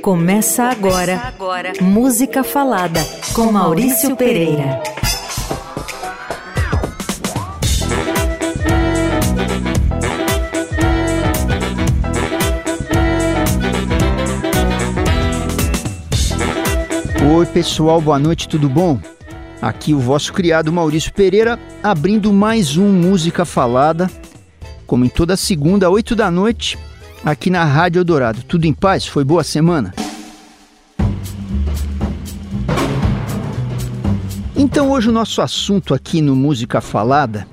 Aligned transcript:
Começa 0.00 0.64
agora, 0.64 1.16
Começa 1.16 1.28
agora. 1.28 1.72
Música 1.80 2.42
Falada 2.42 3.00
com 3.34 3.52
Maurício 3.52 4.16
Pereira. 4.16 4.82
Oi, 17.34 17.46
pessoal, 17.46 18.00
boa 18.00 18.18
noite, 18.18 18.48
tudo 18.48 18.68
bom? 18.68 19.00
Aqui 19.60 19.94
o 19.94 19.98
vosso 19.98 20.32
criado 20.32 20.72
Maurício 20.72 21.12
Pereira, 21.12 21.58
abrindo 21.82 22.32
mais 22.32 22.76
um 22.76 22.92
Música 22.92 23.44
Falada, 23.44 24.10
como 24.86 25.04
em 25.04 25.08
toda 25.08 25.36
segunda, 25.36 25.88
8 25.88 26.16
da 26.16 26.30
noite, 26.30 26.76
aqui 27.24 27.50
na 27.50 27.64
Rádio 27.64 28.00
Eldorado. 28.00 28.42
Tudo 28.42 28.64
em 28.66 28.72
paz? 28.72 29.06
Foi 29.06 29.24
boa 29.24 29.44
semana? 29.44 29.94
Então 34.54 34.90
hoje 34.90 35.08
o 35.08 35.12
nosso 35.12 35.40
assunto 35.40 35.94
aqui 35.94 36.20
no 36.20 36.36
Música 36.36 36.80
Falada 36.80 37.46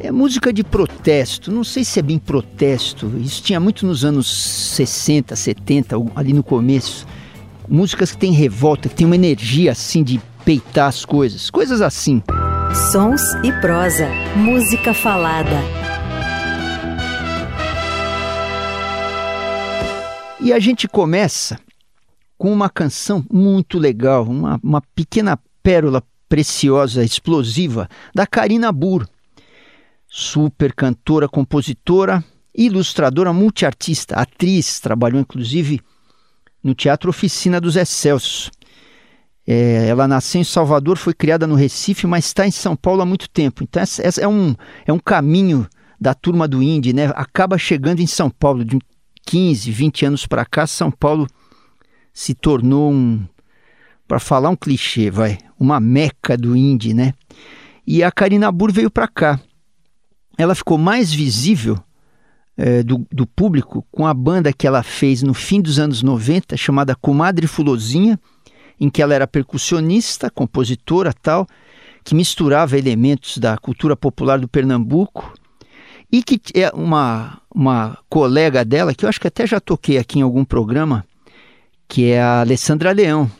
é 0.00 0.10
música 0.12 0.52
de 0.52 0.62
protesto. 0.62 1.50
Não 1.50 1.64
sei 1.64 1.84
se 1.84 1.98
é 1.98 2.02
bem 2.02 2.18
protesto. 2.18 3.12
Isso 3.18 3.42
tinha 3.42 3.58
muito 3.58 3.86
nos 3.86 4.04
anos 4.04 4.26
60, 4.74 5.34
70, 5.34 5.96
ali 6.14 6.32
no 6.32 6.42
começo. 6.42 7.06
Músicas 7.68 8.12
que 8.12 8.18
tem 8.18 8.32
revolta, 8.32 8.88
que 8.88 8.94
tem 8.94 9.06
uma 9.06 9.16
energia 9.16 9.72
assim 9.72 10.02
de 10.02 10.20
peitar 10.44 10.88
as 10.88 11.04
coisas, 11.04 11.50
coisas 11.50 11.82
assim. 11.82 12.22
Sons 12.92 13.22
e 13.44 13.52
prosa, 13.60 14.08
música 14.36 14.94
falada. 14.94 15.87
E 20.40 20.52
a 20.52 20.58
gente 20.60 20.86
começa 20.86 21.58
com 22.36 22.52
uma 22.52 22.70
canção 22.70 23.24
muito 23.30 23.76
legal, 23.76 24.24
uma, 24.24 24.60
uma 24.62 24.80
pequena 24.80 25.36
pérola 25.62 26.02
preciosa, 26.28 27.04
explosiva, 27.04 27.88
da 28.14 28.24
Karina 28.24 28.70
Burr. 28.70 29.04
Super 30.08 30.72
cantora, 30.72 31.28
compositora, 31.28 32.24
ilustradora, 32.54 33.32
multiartista, 33.32 34.14
atriz, 34.14 34.78
trabalhou 34.78 35.20
inclusive 35.20 35.80
no 36.62 36.72
Teatro 36.72 37.10
Oficina 37.10 37.60
dos 37.60 37.74
Excelsos. 37.74 38.50
É, 39.44 39.88
ela 39.88 40.06
nasceu 40.06 40.40
em 40.40 40.44
Salvador, 40.44 40.96
foi 40.98 41.14
criada 41.14 41.46
no 41.46 41.56
Recife, 41.56 42.06
mas 42.06 42.26
está 42.26 42.46
em 42.46 42.50
São 42.50 42.76
Paulo 42.76 43.02
há 43.02 43.06
muito 43.06 43.28
tempo. 43.28 43.64
Então, 43.64 43.82
essa, 43.82 44.06
essa 44.06 44.20
é, 44.20 44.28
um, 44.28 44.54
é 44.86 44.92
um 44.92 44.98
caminho 44.98 45.66
da 46.00 46.14
turma 46.14 46.46
do 46.46 46.62
indie, 46.62 46.92
né? 46.92 47.06
Acaba 47.16 47.58
chegando 47.58 48.00
em 48.00 48.06
São 48.06 48.30
Paulo. 48.30 48.64
De 48.64 48.78
15, 49.28 49.70
20 49.70 50.06
anos 50.06 50.26
para 50.26 50.42
cá, 50.46 50.66
São 50.66 50.90
Paulo 50.90 51.26
se 52.14 52.32
tornou 52.32 52.90
um, 52.90 53.26
para 54.06 54.18
falar 54.18 54.48
um 54.48 54.56
clichê, 54.56 55.10
vai, 55.10 55.36
uma 55.60 55.78
meca 55.78 56.34
do 56.34 56.56
indie, 56.56 56.94
né? 56.94 57.12
E 57.86 58.02
a 58.02 58.10
Karina 58.10 58.50
Burr 58.50 58.72
veio 58.72 58.90
para 58.90 59.06
cá. 59.06 59.38
Ela 60.38 60.54
ficou 60.54 60.78
mais 60.78 61.12
visível 61.12 61.78
é, 62.56 62.82
do, 62.82 63.06
do 63.12 63.26
público 63.26 63.86
com 63.92 64.06
a 64.06 64.14
banda 64.14 64.50
que 64.50 64.66
ela 64.66 64.82
fez 64.82 65.22
no 65.22 65.34
fim 65.34 65.60
dos 65.60 65.78
anos 65.78 66.02
90, 66.02 66.56
chamada 66.56 66.94
Comadre 66.94 67.46
Fulozinha, 67.46 68.18
em 68.80 68.88
que 68.88 69.02
ela 69.02 69.14
era 69.14 69.26
percussionista, 69.26 70.30
compositora 70.30 71.12
tal, 71.12 71.46
que 72.02 72.14
misturava 72.14 72.78
elementos 72.78 73.36
da 73.36 73.58
cultura 73.58 73.94
popular 73.94 74.38
do 74.38 74.48
Pernambuco 74.48 75.34
e 76.10 76.22
que 76.22 76.40
é 76.54 76.70
uma, 76.74 77.38
uma 77.54 77.98
colega 78.08 78.64
dela, 78.64 78.94
que 78.94 79.04
eu 79.04 79.08
acho 79.08 79.20
que 79.20 79.26
até 79.28 79.46
já 79.46 79.60
toquei 79.60 79.98
aqui 79.98 80.18
em 80.18 80.22
algum 80.22 80.44
programa, 80.44 81.04
que 81.86 82.10
é 82.10 82.20
a 82.20 82.40
Alessandra 82.40 82.92
Leão, 82.92 83.30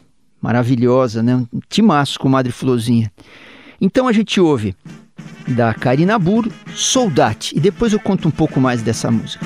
maravilhosa, 0.40 1.22
né? 1.22 1.36
Um 1.36 1.60
timaço 1.68 2.18
com 2.18 2.28
Madre 2.28 2.52
Florzinha. 2.52 3.10
Então 3.80 4.08
a 4.08 4.12
gente 4.12 4.40
ouve 4.40 4.74
da 5.46 5.72
Karina 5.72 6.18
Burro, 6.18 6.52
Soldate, 6.74 7.56
e 7.56 7.60
depois 7.60 7.92
eu 7.92 8.00
conto 8.00 8.28
um 8.28 8.30
pouco 8.30 8.60
mais 8.60 8.82
dessa 8.82 9.10
música. 9.10 9.44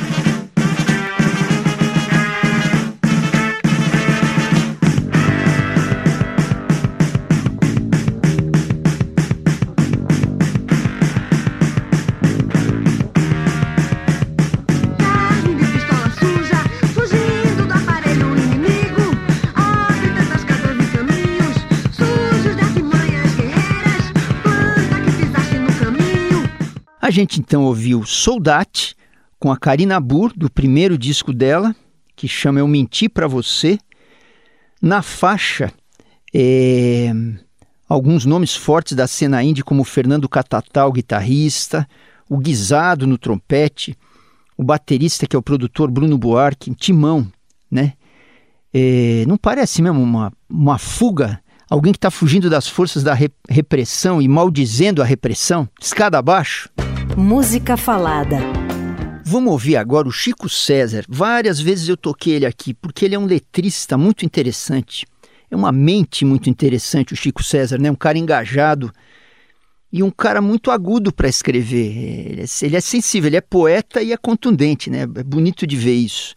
A 27.02 27.10
gente 27.10 27.40
então 27.40 27.64
ouviu 27.64 28.06
Soldate 28.06 28.94
com 29.36 29.50
a 29.50 29.56
Karina 29.56 29.98
Burr, 29.98 30.32
do 30.36 30.48
primeiro 30.48 30.96
disco 30.96 31.32
dela, 31.32 31.74
que 32.14 32.28
chama 32.28 32.60
Eu 32.60 32.68
Menti 32.68 33.08
para 33.08 33.26
Você. 33.26 33.76
Na 34.80 35.02
faixa, 35.02 35.72
é, 36.32 37.12
alguns 37.88 38.24
nomes 38.24 38.54
fortes 38.54 38.94
da 38.94 39.08
cena 39.08 39.42
indie, 39.42 39.64
como 39.64 39.82
Fernando 39.82 40.28
Catatal, 40.28 40.92
guitarrista, 40.92 41.88
o 42.30 42.38
Guisado 42.38 43.04
no 43.04 43.18
trompete, 43.18 43.98
o 44.56 44.62
baterista 44.62 45.26
que 45.26 45.34
é 45.34 45.38
o 45.38 45.42
produtor 45.42 45.90
Bruno 45.90 46.16
Buarque, 46.16 46.72
Timão, 46.72 47.26
né? 47.68 47.94
É, 48.72 49.24
não 49.26 49.36
parece 49.36 49.82
mesmo 49.82 50.00
uma, 50.00 50.32
uma 50.48 50.78
fuga 50.78 51.42
alguém 51.68 51.92
que 51.92 51.98
está 51.98 52.12
fugindo 52.12 52.48
das 52.48 52.68
forças 52.68 53.02
da 53.02 53.16
repressão 53.48 54.22
e 54.22 54.28
maldizendo 54.28 55.02
a 55.02 55.04
repressão, 55.04 55.68
escada 55.80 56.16
abaixo. 56.16 56.70
Música 57.16 57.76
Falada. 57.76 58.38
Vamos 59.22 59.52
ouvir 59.52 59.76
agora 59.76 60.08
o 60.08 60.12
Chico 60.12 60.48
César. 60.48 61.04
Várias 61.06 61.60
vezes 61.60 61.88
eu 61.88 61.96
toquei 61.96 62.34
ele 62.34 62.46
aqui, 62.46 62.72
porque 62.72 63.04
ele 63.04 63.14
é 63.14 63.18
um 63.18 63.26
letrista 63.26 63.98
muito 63.98 64.24
interessante. 64.24 65.06
É 65.50 65.54
uma 65.54 65.70
mente 65.70 66.24
muito 66.24 66.48
interessante 66.48 67.12
o 67.12 67.16
Chico 67.16 67.42
César, 67.42 67.78
né? 67.78 67.90
Um 67.90 67.94
cara 67.94 68.16
engajado 68.16 68.90
e 69.92 70.02
um 70.02 70.10
cara 70.10 70.40
muito 70.40 70.70
agudo 70.70 71.12
para 71.12 71.28
escrever. 71.28 72.40
É, 72.40 72.64
ele 72.64 72.76
é 72.76 72.80
sensível, 72.80 73.28
ele 73.28 73.36
é 73.36 73.42
poeta 73.42 74.00
e 74.02 74.10
é 74.10 74.16
contundente, 74.16 74.88
né? 74.88 75.02
É 75.02 75.22
bonito 75.22 75.66
de 75.66 75.76
ver 75.76 75.94
isso. 75.94 76.34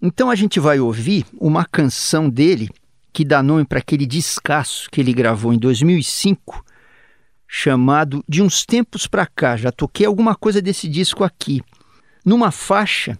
Então 0.00 0.30
a 0.30 0.34
gente 0.34 0.58
vai 0.58 0.80
ouvir 0.80 1.26
uma 1.38 1.64
canção 1.64 2.30
dele 2.30 2.70
que 3.12 3.24
dá 3.24 3.42
nome 3.42 3.66
para 3.66 3.80
aquele 3.80 4.06
descasso 4.06 4.88
que 4.90 5.00
ele 5.00 5.12
gravou 5.12 5.52
em 5.52 5.58
2005 5.58 6.63
chamado 7.46 8.24
De 8.28 8.42
uns 8.42 8.64
tempos 8.64 9.06
para 9.06 9.26
cá. 9.26 9.56
Já 9.56 9.70
toquei 9.70 10.06
alguma 10.06 10.34
coisa 10.34 10.60
desse 10.60 10.88
disco 10.88 11.24
aqui. 11.24 11.62
Numa 12.24 12.50
faixa 12.50 13.18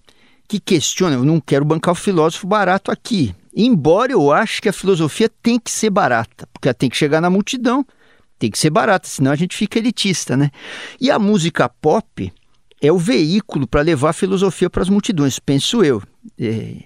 que 0.49 0.61
questiona, 0.61 1.17
eu 1.17 1.25
não 1.25 1.41
quero 1.41 1.65
bancar 1.65 1.93
o 1.93 1.97
filósofo 1.97 2.47
barato 2.47 2.91
aqui. 2.91 3.35
Embora 3.57 4.12
eu 4.12 4.33
ache 4.33 4.61
que 4.61 4.69
a 4.69 4.73
filosofia 4.73 5.29
tem 5.29 5.59
que 5.59 5.71
ser 5.71 5.91
barata, 5.91 6.49
porque 6.53 6.69
ela 6.69 6.75
tem 6.75 6.91
que 6.91 6.97
chegar 6.97 7.21
na 7.21 7.31
multidão, 7.31 7.87
tem 8.39 8.51
que 8.51 8.59
ser 8.59 8.71
barata, 8.71 9.07
senão 9.07 9.31
a 9.31 9.37
gente 9.37 9.57
fica 9.57 9.79
elitista, 9.79 10.37
né? 10.37 10.51
E 11.01 11.11
a 11.11 11.19
música 11.19 11.69
pop 11.69 12.33
é 12.81 12.93
o 12.93 12.99
veículo 12.99 13.67
para 13.67 13.81
levar 13.81 14.11
a 14.11 14.12
filosofia 14.12 14.69
para 14.69 14.83
as 14.83 14.89
multidões, 14.89 15.39
penso 15.39 15.85
eu. 15.85 16.03
É... 16.39 16.77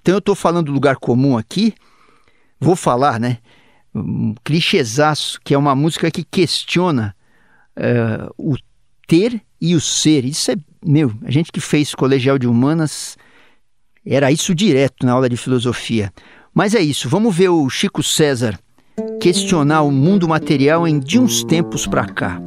Então 0.00 0.14
eu 0.14 0.18
estou 0.18 0.34
falando 0.34 0.66
do 0.66 0.72
lugar 0.72 0.96
comum 0.96 1.36
aqui, 1.36 1.74
vou 2.58 2.76
falar, 2.76 3.20
né? 3.20 3.38
Um 3.94 4.34
clichêzaço, 4.42 5.40
que 5.44 5.54
é 5.54 5.58
uma 5.58 5.74
música 5.74 6.10
que 6.10 6.24
questiona 6.24 7.14
uh, 7.76 8.34
o 8.36 8.56
ter 9.06 9.40
e 9.60 9.74
o 9.74 9.80
ser. 9.80 10.24
Isso 10.24 10.50
é, 10.50 10.56
meu, 10.84 11.12
a 11.24 11.30
gente 11.30 11.52
que 11.52 11.60
fez 11.60 11.94
colegial 11.94 12.38
de 12.38 12.46
humanas, 12.46 13.16
era 14.04 14.32
isso 14.32 14.54
direto 14.54 15.06
na 15.06 15.12
aula 15.12 15.28
de 15.28 15.36
filosofia. 15.36 16.12
Mas 16.52 16.74
é 16.74 16.80
isso, 16.80 17.08
vamos 17.08 17.34
ver 17.34 17.48
o 17.48 17.68
Chico 17.68 18.02
César 18.02 18.58
questionar 19.20 19.82
o 19.82 19.90
mundo 19.90 20.28
material 20.28 20.86
em 20.86 21.00
de 21.00 21.18
uns 21.18 21.42
tempos 21.42 21.86
para 21.86 22.06
cá. 22.06 22.40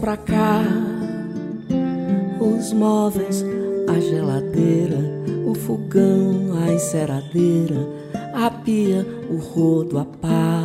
Pra 0.00 0.16
cá, 0.16 0.62
os 2.40 2.72
móveis, 2.72 3.44
a 3.86 4.00
geladeira, 4.00 4.96
o 5.46 5.54
fogão, 5.54 6.58
a 6.58 6.72
enceradeira, 6.72 7.86
a 8.34 8.50
pia, 8.50 9.06
o 9.28 9.36
rodo, 9.36 9.98
a 9.98 10.06
pá. 10.06 10.64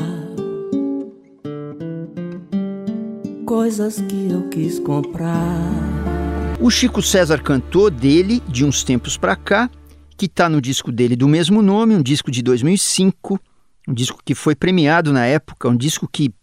Coisas 3.46 4.00
que 4.00 4.32
eu 4.32 4.48
quis 4.50 4.80
comprar. 4.80 5.60
O 6.62 6.72
Chico 6.72 7.02
César 7.02 7.42
cantou 7.44 7.92
dele 7.92 8.42
de 8.48 8.64
uns 8.64 8.84
tempos 8.84 9.18
pra 9.18 9.36
cá, 9.36 9.70
que 10.18 10.28
está 10.28 10.48
no 10.48 10.62
disco 10.62 10.94
dele 10.94 11.16
do 11.18 11.28
mesmo 11.28 11.62
nome, 11.62 11.94
um 11.94 12.02
disco 12.02 12.32
de 12.32 12.42
2005, 12.42 13.38
um 13.86 13.94
disco 13.94 14.20
que 14.24 14.34
foi 14.34 14.56
premiado 14.56 15.12
na 15.12 15.26
época, 15.26 15.68
um 15.68 15.76
disco 15.76 16.08
que 16.10 16.34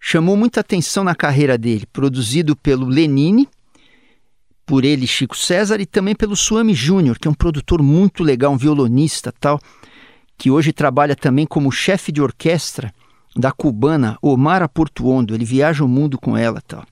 chamou 0.00 0.36
muita 0.36 0.60
atenção 0.60 1.02
na 1.02 1.14
carreira 1.14 1.56
dele, 1.58 1.86
produzido 1.92 2.54
pelo 2.54 2.86
Lenine, 2.86 3.48
por 4.64 4.84
ele 4.84 5.06
Chico 5.06 5.36
César 5.36 5.80
e 5.80 5.86
também 5.86 6.14
pelo 6.14 6.34
Suami 6.34 6.74
Júnior, 6.74 7.18
que 7.18 7.28
é 7.28 7.30
um 7.30 7.34
produtor 7.34 7.82
muito 7.82 8.22
legal, 8.22 8.52
um 8.52 8.58
violonista 8.58 9.32
tal, 9.32 9.60
que 10.36 10.50
hoje 10.50 10.72
trabalha 10.72 11.14
também 11.14 11.46
como 11.46 11.70
chefe 11.70 12.10
de 12.10 12.20
orquestra 12.20 12.92
da 13.34 13.52
cubana 13.52 14.18
Omara 14.20 14.68
Portuondo. 14.68 15.34
Ele 15.34 15.44
viaja 15.44 15.84
o 15.84 15.88
mundo 15.88 16.18
com 16.18 16.36
ela 16.36 16.60
tal. 16.60 16.84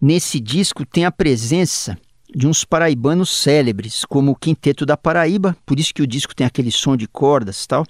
Nesse 0.00 0.40
disco 0.40 0.84
tem 0.84 1.04
a 1.04 1.12
presença 1.12 1.96
de 2.34 2.46
uns 2.46 2.64
paraibanos 2.64 3.30
célebres, 3.30 4.04
como 4.04 4.32
o 4.32 4.36
Quinteto 4.36 4.84
da 4.84 4.96
Paraíba, 4.96 5.56
por 5.64 5.78
isso 5.78 5.94
que 5.94 6.02
o 6.02 6.06
disco 6.06 6.34
tem 6.34 6.46
aquele 6.46 6.70
som 6.70 6.96
de 6.96 7.06
cordas 7.06 7.66
tal, 7.66 7.86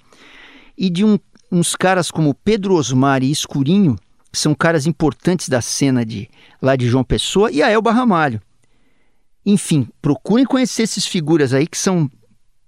e 0.77 0.89
de 0.89 1.03
um, 1.03 1.17
uns 1.51 1.75
caras 1.75 2.11
como 2.11 2.33
Pedro 2.33 2.75
Osmar 2.75 3.23
e 3.23 3.31
Escurinho, 3.31 3.95
são 4.33 4.55
caras 4.55 4.87
importantes 4.87 5.47
da 5.47 5.61
cena 5.61 6.05
de 6.05 6.29
lá 6.61 6.75
de 6.75 6.87
João 6.87 7.03
Pessoa, 7.03 7.51
e 7.51 7.61
a 7.61 7.69
Elba 7.69 7.91
Ramalho. 7.91 8.41
Enfim, 9.45 9.87
procurem 10.01 10.45
conhecer 10.45 10.83
esses 10.83 11.05
figuras 11.05 11.53
aí 11.53 11.67
que 11.67 11.77
são 11.77 12.09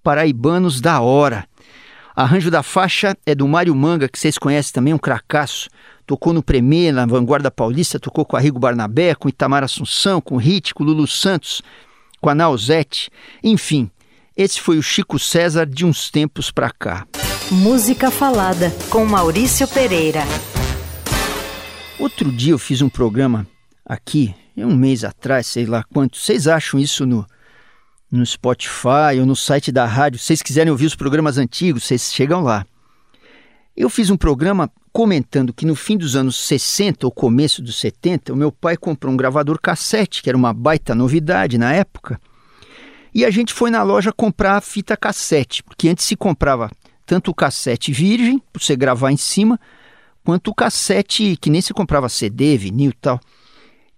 paraibanos 0.03 0.79
da 0.79 1.00
hora. 1.01 1.47
Arranjo 2.15 2.51
da 2.51 2.63
faixa 2.63 3.17
é 3.25 3.33
do 3.33 3.47
Mário 3.47 3.75
Manga, 3.75 4.07
que 4.07 4.17
vocês 4.17 4.38
conhecem 4.38 4.73
também, 4.73 4.94
um 4.94 4.97
cracaço. 4.97 5.69
Tocou 6.06 6.31
no 6.31 6.44
Premier, 6.44 6.94
na 6.94 7.06
Vanguarda 7.06 7.50
Paulista, 7.50 8.00
tocou 8.00 8.23
com 8.23 8.38
Arrigo 8.38 8.59
Barnabé, 8.59 9.15
com 9.15 9.27
Itamar 9.27 9.63
Assunção, 9.63 10.21
com 10.21 10.38
Rit, 10.38 10.73
com 10.73 10.83
Lulu 10.83 11.07
Santos, 11.07 11.62
com 12.21 12.29
a 12.29 12.35
Nausete. 12.35 13.09
Enfim, 13.44 13.89
esse 14.38 14.62
foi 14.62 14.77
o 14.77 14.83
Chico 14.83 15.17
César 15.17 15.65
de 15.65 15.85
uns 15.85 16.09
tempos 16.09 16.51
pra 16.51 16.69
cá. 16.69 17.06
Música 17.51 18.12
Falada, 18.12 18.71
com 18.89 19.06
Maurício 19.06 19.67
Pereira. 19.67 20.23
Outro 21.97 22.30
dia 22.30 22.51
eu 22.51 22.59
fiz 22.59 22.81
um 22.81 22.89
programa 22.89 23.47
aqui, 23.86 24.36
um 24.57 24.75
mês 24.75 25.06
atrás, 25.06 25.47
sei 25.47 25.65
lá 25.65 25.81
quanto. 25.83 26.18
Vocês 26.18 26.45
acham 26.45 26.77
isso 26.77 27.06
no, 27.06 27.25
no 28.12 28.25
Spotify 28.25 29.18
ou 29.19 29.25
no 29.25 29.36
site 29.36 29.71
da 29.71 29.86
rádio? 29.86 30.19
Se 30.19 30.25
vocês 30.25 30.42
quiserem 30.42 30.71
ouvir 30.71 30.88
os 30.88 30.95
programas 30.95 31.38
antigos, 31.38 31.86
vocês 31.86 32.13
chegam 32.13 32.42
lá. 32.42 32.65
Eu 33.77 33.89
fiz 33.89 34.09
um 34.09 34.18
programa 34.18 34.69
comentando 34.92 35.53
que 35.53 35.65
no 35.65 35.74
fim 35.74 35.97
dos 35.97 36.18
anos 36.18 36.36
60 36.36 37.06
ou 37.06 37.12
começo 37.12 37.62
dos 37.62 37.77
70, 37.77 38.33
o 38.33 38.36
meu 38.36 38.51
pai 38.51 38.75
comprou 38.75 39.13
um 39.13 39.18
gravador 39.18 39.57
cassete, 39.62 40.21
que 40.21 40.30
era 40.30 40.38
uma 40.38 40.53
baita 40.53 40.94
novidade 40.94 41.57
na 41.57 41.74
época. 41.74 42.19
E 43.13 43.24
a 43.24 43.31
gente 43.31 43.53
foi 43.53 43.71
na 43.71 43.83
loja 43.83 44.12
comprar 44.12 44.57
a 44.57 44.62
fita 44.62 44.98
cassete, 44.98 45.63
porque 45.63 45.88
antes 45.88 46.06
se 46.06 46.18
comprava 46.18 46.69
tanto 47.06 47.31
o 47.31 47.33
cassete 47.33 47.94
virgem, 47.94 48.39
para 48.51 48.62
você 48.62 48.75
gravar 48.75 49.12
em 49.12 49.18
cima, 49.18 49.57
quanto 50.25 50.50
o 50.50 50.56
cassete 50.56 51.38
que 51.39 51.51
nem 51.51 51.62
se 51.62 51.74
comprava 51.74 52.10
CD, 52.10 52.57
vinil 52.57 52.89
e 52.89 52.95
tal. 53.00 53.19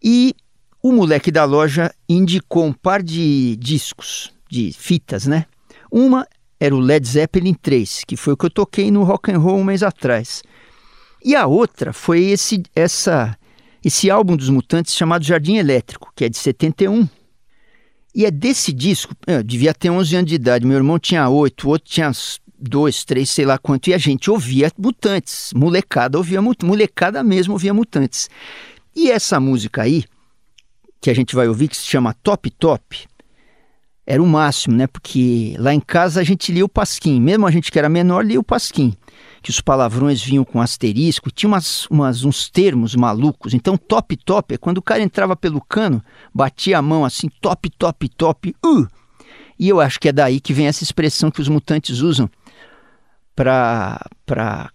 E 0.04 0.36
o 0.84 0.92
moleque 0.92 1.32
da 1.32 1.46
loja 1.46 1.92
indicou 2.08 2.66
um 2.66 2.74
par 2.74 3.02
de 3.02 3.56
discos, 3.56 4.34
de 4.50 4.72
fitas, 4.74 5.26
né? 5.26 5.46
Uma 5.90 6.28
era 6.60 6.76
o 6.76 6.80
Led 6.80 7.08
Zeppelin 7.08 7.54
3, 7.54 8.04
que 8.06 8.18
foi 8.18 8.34
o 8.34 8.38
que 8.38 8.46
eu 8.46 8.50
toquei 8.50 8.92
no 8.92 9.04
Rock 9.04 9.32
and 9.32 9.40
Roll 9.40 9.58
um 9.58 9.64
mês 9.64 9.82
atrás. 9.82 10.44
E 11.24 11.34
a 11.36 11.48
outra 11.48 11.94
foi 11.94 12.26
esse 12.26 12.62
essa 12.76 13.38
esse 13.84 14.10
álbum 14.10 14.36
dos 14.36 14.50
Mutantes 14.50 14.94
chamado 14.94 15.24
Jardim 15.24 15.56
Elétrico, 15.56 16.12
que 16.14 16.26
é 16.26 16.30
de 16.30 16.38
71. 16.38 17.08
E 18.14 18.26
é 18.26 18.32
desse 18.32 18.74
disco, 18.74 19.16
eu 19.26 19.44
devia 19.44 19.74
ter 19.74 19.90
11 19.90 20.16
anos 20.16 20.30
de 20.30 20.36
idade, 20.36 20.66
meu 20.66 20.76
irmão 20.76 21.00
tinha 21.00 21.30
8, 21.30 21.66
o 21.66 21.70
outro 21.70 21.90
tinha 21.90 22.12
dois, 22.60 23.04
três, 23.04 23.30
sei 23.30 23.46
lá 23.46 23.58
quanto, 23.58 23.88
e 23.88 23.94
a 23.94 23.98
gente 23.98 24.30
ouvia 24.30 24.72
Mutantes, 24.78 25.52
molecada 25.56 26.18
ouvia 26.18 26.42
molecada 26.42 27.24
mesmo 27.24 27.54
ouvia 27.54 27.74
Mutantes. 27.74 28.30
E 28.96 29.12
essa 29.12 29.40
música 29.40 29.84
aí, 29.84 30.04
que 31.00 31.10
a 31.10 31.14
gente 31.14 31.36
vai 31.36 31.48
ouvir, 31.48 31.68
que 31.68 31.78
se 31.78 31.86
chama 31.86 32.14
Top 32.24 32.50
Top, 32.52 33.08
era 34.06 34.24
o 34.24 34.26
máximo, 34.26 34.76
né? 34.76 34.88
Porque 34.88 35.54
lá 35.60 35.74
em 35.74 35.82
casa 35.82 36.22
a 36.22 36.24
gente 36.24 36.52
lia 36.52 36.64
o 36.64 36.70
Pasquim, 36.70 37.20
mesmo 37.20 37.46
a 37.46 37.52
gente 37.52 37.70
que 37.70 37.78
era 37.78 37.90
menor 37.90 38.26
lia 38.26 38.40
o 38.40 38.44
Pasquim, 38.44 38.96
que 39.42 39.50
os 39.50 39.60
palavrões 39.60 40.24
vinham 40.24 40.46
com 40.46 40.62
asterisco, 40.62 41.30
tinha 41.30 41.50
umas, 41.50 41.86
umas, 41.88 42.24
uns 42.24 42.50
termos 42.50 42.96
malucos. 42.96 43.54
Então, 43.54 43.78
top 43.78 44.16
top 44.16 44.56
é 44.56 44.58
quando 44.58 44.78
o 44.78 44.82
cara 44.82 45.04
entrava 45.04 45.36
pelo 45.36 45.60
cano, 45.60 46.02
batia 46.34 46.78
a 46.78 46.82
mão 46.82 47.04
assim, 47.04 47.28
top, 47.42 47.70
top, 47.72 48.10
top, 48.10 48.56
uh! 48.66 48.88
E 49.60 49.68
eu 49.68 49.82
acho 49.82 50.00
que 50.00 50.08
é 50.08 50.14
daí 50.14 50.40
que 50.40 50.54
vem 50.54 50.68
essa 50.68 50.84
expressão 50.84 51.30
que 51.30 51.42
os 51.42 51.50
mutantes 51.50 52.00
usam 52.00 52.30
para 53.38 54.72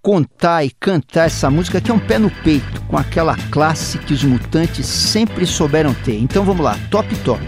contar 0.00 0.64
e 0.64 0.70
cantar 0.70 1.26
essa 1.26 1.50
música 1.50 1.80
que 1.80 1.90
é 1.90 1.94
um 1.94 1.98
pé 1.98 2.18
no 2.18 2.30
peito, 2.30 2.80
com 2.82 2.96
aquela 2.96 3.36
classe 3.50 3.98
que 3.98 4.14
os 4.14 4.24
mutantes 4.24 4.86
sempre 4.86 5.44
souberam 5.44 5.92
ter. 5.92 6.18
Então 6.18 6.44
vamos 6.44 6.64
lá, 6.64 6.78
top 6.90 7.14
top. 7.16 7.42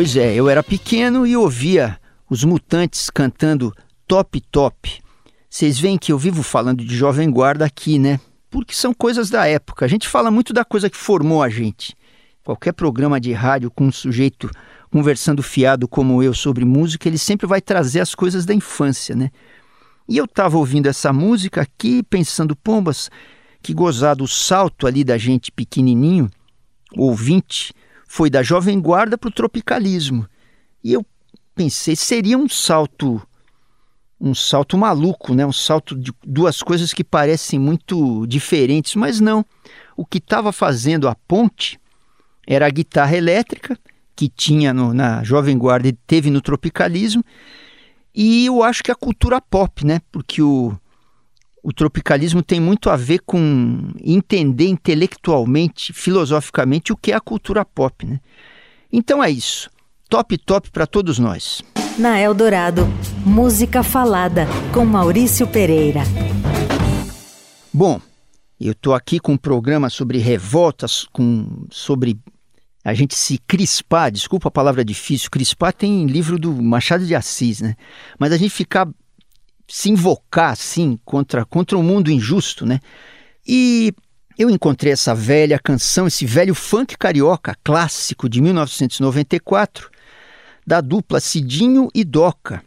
Pois 0.00 0.16
é, 0.16 0.34
eu 0.34 0.48
era 0.48 0.62
pequeno 0.62 1.26
e 1.26 1.36
ouvia 1.36 2.00
os 2.30 2.42
mutantes 2.42 3.10
cantando 3.10 3.70
top 4.08 4.40
top. 4.50 4.98
Vocês 5.46 5.78
veem 5.78 5.98
que 5.98 6.10
eu 6.10 6.16
vivo 6.16 6.42
falando 6.42 6.82
de 6.82 6.96
Jovem 6.96 7.30
Guarda 7.30 7.66
aqui, 7.66 7.98
né? 7.98 8.18
Porque 8.48 8.72
são 8.74 8.94
coisas 8.94 9.28
da 9.28 9.46
época. 9.46 9.84
A 9.84 9.88
gente 9.88 10.08
fala 10.08 10.30
muito 10.30 10.54
da 10.54 10.64
coisa 10.64 10.88
que 10.88 10.96
formou 10.96 11.42
a 11.42 11.50
gente. 11.50 11.94
Qualquer 12.42 12.72
programa 12.72 13.20
de 13.20 13.34
rádio 13.34 13.70
com 13.70 13.88
um 13.88 13.92
sujeito 13.92 14.50
conversando 14.90 15.42
fiado 15.42 15.86
como 15.86 16.22
eu 16.22 16.32
sobre 16.32 16.64
música, 16.64 17.06
ele 17.06 17.18
sempre 17.18 17.46
vai 17.46 17.60
trazer 17.60 18.00
as 18.00 18.14
coisas 18.14 18.46
da 18.46 18.54
infância, 18.54 19.14
né? 19.14 19.30
E 20.08 20.16
eu 20.16 20.24
estava 20.24 20.56
ouvindo 20.56 20.86
essa 20.86 21.12
música 21.12 21.60
aqui, 21.60 22.02
pensando, 22.02 22.56
pombas, 22.56 23.10
que 23.60 23.74
gozado 23.74 24.24
o 24.24 24.26
salto 24.28 24.86
ali 24.86 25.04
da 25.04 25.18
gente 25.18 25.52
pequenininho, 25.52 26.30
ouvinte, 26.96 27.74
foi 28.12 28.28
da 28.28 28.42
Jovem 28.42 28.80
Guarda 28.80 29.16
para 29.16 29.28
o 29.28 29.32
tropicalismo. 29.32 30.26
E 30.82 30.92
eu 30.92 31.06
pensei, 31.54 31.94
seria 31.94 32.36
um 32.36 32.48
salto 32.48 33.22
um 34.20 34.34
salto 34.34 34.76
maluco, 34.76 35.32
né? 35.32 35.46
Um 35.46 35.52
salto 35.52 35.96
de 35.96 36.12
duas 36.26 36.60
coisas 36.60 36.92
que 36.92 37.04
parecem 37.04 37.56
muito 37.56 38.26
diferentes, 38.26 38.96
mas 38.96 39.20
não. 39.20 39.46
O 39.96 40.04
que 40.04 40.18
estava 40.18 40.50
fazendo 40.50 41.06
a 41.06 41.14
ponte 41.14 41.80
era 42.48 42.66
a 42.66 42.70
guitarra 42.70 43.16
elétrica 43.16 43.78
que 44.16 44.28
tinha 44.28 44.74
no, 44.74 44.92
na 44.92 45.22
Jovem 45.22 45.56
Guarda 45.56 45.86
e 45.86 45.92
teve 45.92 46.30
no 46.30 46.40
tropicalismo. 46.40 47.24
E 48.12 48.46
eu 48.46 48.60
acho 48.60 48.82
que 48.82 48.90
a 48.90 48.96
cultura 48.96 49.40
pop, 49.40 49.86
né? 49.86 50.00
Porque 50.10 50.42
o, 50.42 50.76
o 51.62 51.72
tropicalismo 51.72 52.42
tem 52.42 52.60
muito 52.60 52.90
a 52.90 52.96
ver 52.96 53.20
com 53.20 53.92
entender 54.02 54.68
intelectualmente, 54.68 55.92
filosoficamente, 55.92 56.92
o 56.92 56.96
que 56.96 57.12
é 57.12 57.16
a 57.16 57.20
cultura 57.20 57.64
pop. 57.64 58.06
Né? 58.06 58.20
Então 58.92 59.22
é 59.22 59.30
isso. 59.30 59.70
Top, 60.08 60.36
top 60.38 60.70
para 60.70 60.86
todos 60.86 61.18
nós. 61.18 61.62
Na 61.98 62.18
Eldorado, 62.18 62.86
música 63.24 63.82
falada 63.82 64.46
com 64.72 64.84
Maurício 64.84 65.46
Pereira. 65.46 66.00
Bom, 67.72 68.00
eu 68.60 68.72
estou 68.72 68.94
aqui 68.94 69.20
com 69.20 69.32
um 69.32 69.36
programa 69.36 69.88
sobre 69.88 70.18
revoltas, 70.18 71.06
com, 71.12 71.66
sobre 71.70 72.18
a 72.84 72.94
gente 72.94 73.14
se 73.14 73.38
crispar, 73.38 74.10
desculpa 74.10 74.48
a 74.48 74.50
palavra 74.50 74.84
difícil, 74.84 75.30
crispar 75.30 75.72
tem 75.72 76.06
livro 76.06 76.38
do 76.38 76.50
Machado 76.62 77.06
de 77.06 77.14
Assis, 77.14 77.60
né? 77.60 77.76
Mas 78.18 78.32
a 78.32 78.36
gente 78.36 78.50
ficar 78.50 78.88
se 79.70 79.88
invocar 79.88 80.50
assim 80.50 80.98
contra 81.04 81.44
contra 81.44 81.78
um 81.78 81.82
mundo 81.82 82.10
injusto, 82.10 82.66
né? 82.66 82.80
E 83.46 83.94
eu 84.36 84.50
encontrei 84.50 84.92
essa 84.92 85.14
velha 85.14 85.58
canção, 85.58 86.06
esse 86.06 86.26
velho 86.26 86.54
funk 86.54 86.98
carioca 86.98 87.56
clássico 87.62 88.28
de 88.28 88.40
1994 88.40 89.90
da 90.66 90.80
dupla 90.80 91.20
Cidinho 91.20 91.88
e 91.94 92.04
Doca, 92.04 92.62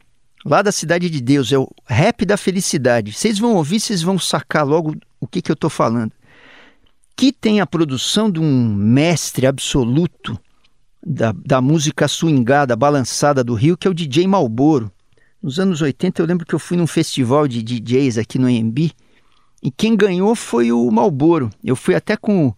lá 0.46 0.62
da 0.62 0.72
Cidade 0.72 1.10
de 1.10 1.22
Deus, 1.22 1.52
é 1.52 1.58
o 1.58 1.70
Rap 1.86 2.26
da 2.26 2.38
Felicidade. 2.38 3.14
Vocês 3.14 3.38
vão 3.38 3.56
ouvir, 3.56 3.80
vocês 3.80 4.02
vão 4.02 4.18
sacar 4.18 4.66
logo 4.66 4.96
o 5.20 5.28
que, 5.28 5.42
que 5.42 5.52
eu 5.52 5.56
estou 5.56 5.70
falando. 5.70 6.12
Que 7.16 7.32
tem 7.32 7.60
a 7.60 7.68
produção 7.68 8.32
de 8.32 8.40
um 8.40 8.74
mestre 8.74 9.46
absoluto 9.46 10.40
da, 11.06 11.32
da 11.32 11.62
música 11.62 12.08
swingada, 12.08 12.76
balançada 12.76 13.44
do 13.44 13.54
Rio, 13.54 13.78
que 13.78 13.88
é 13.88 13.92
o 13.92 13.94
DJ 13.94 14.28
Malboro. 14.28 14.92
Nos 15.44 15.60
anos 15.60 15.82
80 15.82 16.22
eu 16.22 16.26
lembro 16.26 16.46
que 16.46 16.56
eu 16.56 16.60
fui 16.60 16.78
num 16.78 16.88
festival 16.88 17.50
de 17.50 17.62
DJs 17.62 18.18
aqui 18.18 18.40
no 18.40 18.48
AMB 18.48 18.94
E 19.62 19.70
quem 19.76 19.94
ganhou 19.94 20.34
foi 20.36 20.72
o 20.72 20.90
Malboro. 20.90 21.50
Eu 21.62 21.76
fui 21.76 21.94
até 21.94 22.16
com 22.16 22.54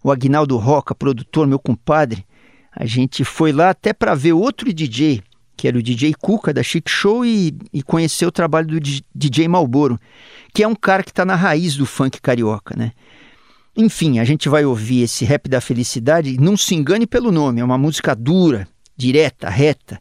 o 0.00 0.12
Agnaldo 0.12 0.56
Roca, 0.56 0.94
produtor, 0.94 1.44
meu 1.48 1.58
compadre. 1.58 2.24
A 2.70 2.86
gente 2.86 3.24
foi 3.24 3.50
lá 3.50 3.70
até 3.70 3.92
para 3.92 4.14
ver 4.14 4.32
outro 4.32 4.72
DJ, 4.72 5.24
que 5.56 5.66
era 5.66 5.76
o 5.76 5.82
DJ 5.82 6.14
Cuca 6.14 6.54
da 6.54 6.62
Chic 6.62 6.88
Show, 6.88 7.26
e, 7.26 7.52
e 7.72 7.82
conhecer 7.82 8.26
o 8.26 8.30
trabalho 8.30 8.68
do 8.68 8.80
DJ 9.12 9.48
Malboro, 9.48 9.98
que 10.54 10.62
é 10.62 10.68
um 10.68 10.76
cara 10.76 11.02
que 11.02 11.10
está 11.10 11.24
na 11.24 11.34
raiz 11.34 11.76
do 11.76 11.84
funk 11.84 12.20
carioca, 12.20 12.76
né? 12.76 12.92
Enfim, 13.76 14.20
a 14.20 14.24
gente 14.24 14.48
vai 14.48 14.64
ouvir 14.64 15.02
esse 15.02 15.24
rap 15.24 15.48
da 15.48 15.60
felicidade, 15.60 16.38
não 16.38 16.56
se 16.56 16.76
engane 16.76 17.08
pelo 17.08 17.32
nome, 17.32 17.60
é 17.60 17.64
uma 17.64 17.78
música 17.78 18.14
dura, 18.14 18.68
direta, 18.96 19.48
reta, 19.48 20.00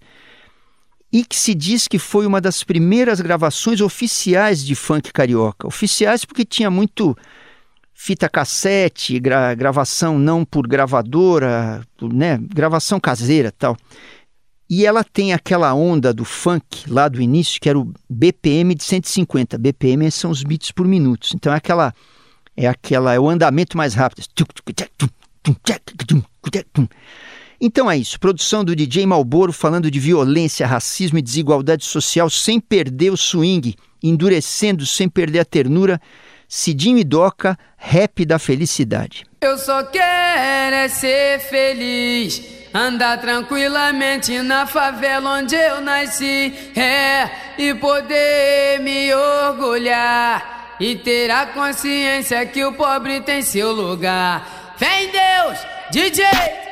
e 1.12 1.26
que 1.26 1.36
se 1.36 1.56
diz 1.56 1.88
que 1.88 1.98
foi 1.98 2.26
uma 2.26 2.40
das 2.40 2.64
primeiras 2.64 3.20
gravações 3.20 3.82
oficiais 3.82 4.64
de 4.64 4.76
funk 4.76 5.12
carioca. 5.12 5.68
Oficiais 5.68 6.24
porque 6.24 6.46
tinha 6.46 6.70
muito 6.70 7.18
fita 7.94 8.30
cassete, 8.30 9.20
gra 9.20 9.54
gravação 9.56 10.18
não 10.18 10.46
por 10.46 10.68
gravadora, 10.68 11.86
né, 12.02 12.40
gravação 12.42 13.00
caseira 13.00 13.52
tal. 13.52 13.76
E 14.70 14.86
ela 14.86 15.04
tem 15.04 15.34
aquela 15.34 15.74
onda 15.74 16.14
do 16.14 16.24
funk 16.24 16.88
lá 16.88 17.08
do 17.08 17.20
início, 17.20 17.60
que 17.60 17.68
era 17.68 17.80
o 17.80 17.92
BPM 18.08 18.76
de 18.76 18.84
150. 18.84 19.58
BPM 19.58 20.12
são 20.12 20.30
os 20.30 20.44
beats 20.44 20.72
por 20.72 20.88
minutos. 20.88 21.34
Então 21.34 21.52
é 21.52 21.56
aquela 21.58 21.92
é 22.56 22.68
aquela 22.68 23.14
é 23.14 23.20
o 23.20 23.28
andamento 23.28 23.76
mais 23.76 23.96
rápido. 23.96 24.28
Então 27.62 27.92
é 27.92 27.98
isso, 27.98 28.20
produção 28.20 28.64
do 28.64 28.74
DJ 28.74 29.06
Malboro 29.06 29.52
falando 29.52 29.92
de 29.92 30.00
violência, 30.00 30.66
racismo 30.66 31.20
e 31.20 31.22
desigualdade 31.22 31.84
social 31.84 32.30
sem 32.30 32.58
perder 32.58 33.12
o 33.12 33.18
swing, 33.18 33.76
endurecendo 34.02 34.86
sem 34.86 35.10
perder 35.10 35.40
a 35.40 35.46
ternura. 35.46 36.00
Cidinho 36.48 36.98
e 36.98 37.04
Doca, 37.04 37.56
rap 37.78 38.26
da 38.26 38.40
felicidade. 38.40 39.24
Eu 39.42 39.56
só 39.58 39.84
quero 39.84 40.76
é 40.76 40.88
ser 40.88 41.40
feliz, 41.42 42.42
andar 42.74 43.20
tranquilamente 43.22 44.40
na 44.40 44.66
favela 44.66 45.38
onde 45.38 45.56
eu 45.56 45.80
nasci, 45.82 46.52
é, 46.76 47.30
e 47.58 47.76
poder 47.76 48.80
me 48.80 49.14
orgulhar 49.14 50.76
e 50.80 50.96
ter 50.96 51.30
a 51.30 51.46
consciência 51.46 52.44
que 52.48 52.64
o 52.64 52.74
pobre 52.74 53.22
tem 53.22 53.44
seu 53.44 53.72
lugar. 53.72 54.76
Vem 54.80 55.12
Deus, 55.12 55.60
DJ! 55.92 56.69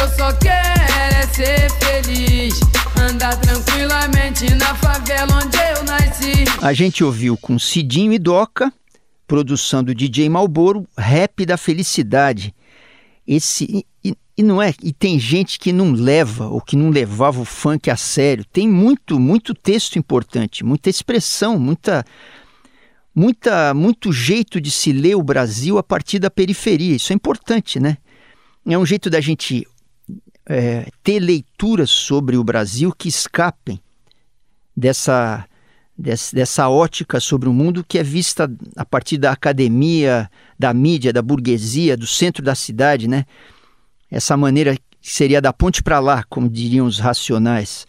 Eu 0.00 0.08
só 0.08 0.32
quero 0.32 0.80
é 1.12 1.26
ser 1.26 1.70
feliz, 1.72 2.58
andar 2.98 3.38
tranquilamente 3.38 4.48
na 4.54 4.74
favela 4.76 5.44
onde 5.44 5.58
eu 5.58 5.84
nasci. 5.84 6.44
A 6.62 6.72
gente 6.72 7.04
ouviu 7.04 7.36
com 7.36 7.58
Cidinho 7.58 8.10
e 8.10 8.18
Doca, 8.18 8.72
produção 9.26 9.84
do 9.84 9.94
DJ 9.94 10.30
Malboro, 10.30 10.88
Rap 10.96 11.44
da 11.44 11.58
Felicidade. 11.58 12.54
Esse 13.26 13.84
e, 14.02 14.16
e, 14.38 14.42
não 14.42 14.62
é, 14.62 14.72
e 14.82 14.90
tem 14.90 15.20
gente 15.20 15.58
que 15.58 15.70
não 15.70 15.92
leva 15.92 16.46
ou 16.46 16.62
que 16.62 16.76
não 16.76 16.88
levava 16.88 17.38
o 17.38 17.44
funk 17.44 17.90
a 17.90 17.96
sério. 17.96 18.42
Tem 18.50 18.66
muito, 18.66 19.20
muito 19.20 19.52
texto 19.52 19.98
importante, 19.98 20.64
muita 20.64 20.88
expressão, 20.88 21.58
muita 21.58 22.06
muita 23.14 23.74
muito 23.74 24.10
jeito 24.14 24.62
de 24.62 24.70
se 24.70 24.92
ler 24.92 25.16
o 25.16 25.22
Brasil 25.22 25.76
a 25.76 25.82
partir 25.82 26.18
da 26.18 26.30
periferia. 26.30 26.96
Isso 26.96 27.12
é 27.12 27.16
importante, 27.16 27.78
né? 27.78 27.98
É 28.66 28.78
um 28.78 28.86
jeito 28.86 29.10
da 29.10 29.20
gente 29.20 29.66
é, 30.50 30.88
ter 31.04 31.20
leituras 31.20 31.90
sobre 31.90 32.36
o 32.36 32.42
Brasil 32.42 32.92
que 32.92 33.08
escapem 33.08 33.80
dessa, 34.76 35.46
dessa, 35.96 36.34
dessa 36.34 36.68
ótica 36.68 37.20
sobre 37.20 37.48
o 37.48 37.52
mundo 37.52 37.84
que 37.86 37.96
é 37.96 38.02
vista 38.02 38.50
a 38.76 38.84
partir 38.84 39.16
da 39.16 39.30
academia, 39.30 40.28
da 40.58 40.74
mídia, 40.74 41.12
da 41.12 41.22
burguesia, 41.22 41.96
do 41.96 42.06
centro 42.06 42.42
da 42.42 42.56
cidade, 42.56 43.06
né? 43.06 43.26
Essa 44.10 44.36
maneira 44.36 44.76
seria 45.00 45.40
da 45.40 45.52
ponte 45.52 45.84
para 45.84 46.00
lá, 46.00 46.24
como 46.24 46.48
diriam 46.48 46.84
os 46.84 46.98
racionais. 46.98 47.86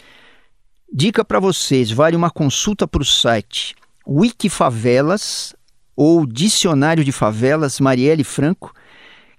Dica 0.94 1.26
para 1.26 1.40
vocês, 1.40 1.90
vale 1.90 2.16
uma 2.16 2.30
consulta 2.30 2.88
para 2.88 3.02
o 3.02 3.06
site 3.06 3.74
Wikifavelas 4.08 5.56
ou 5.96 6.28
Dicionário 6.28 7.04
de 7.04 7.12
Favelas 7.12 7.80
Marielle 7.80 8.24
Franco, 8.24 8.72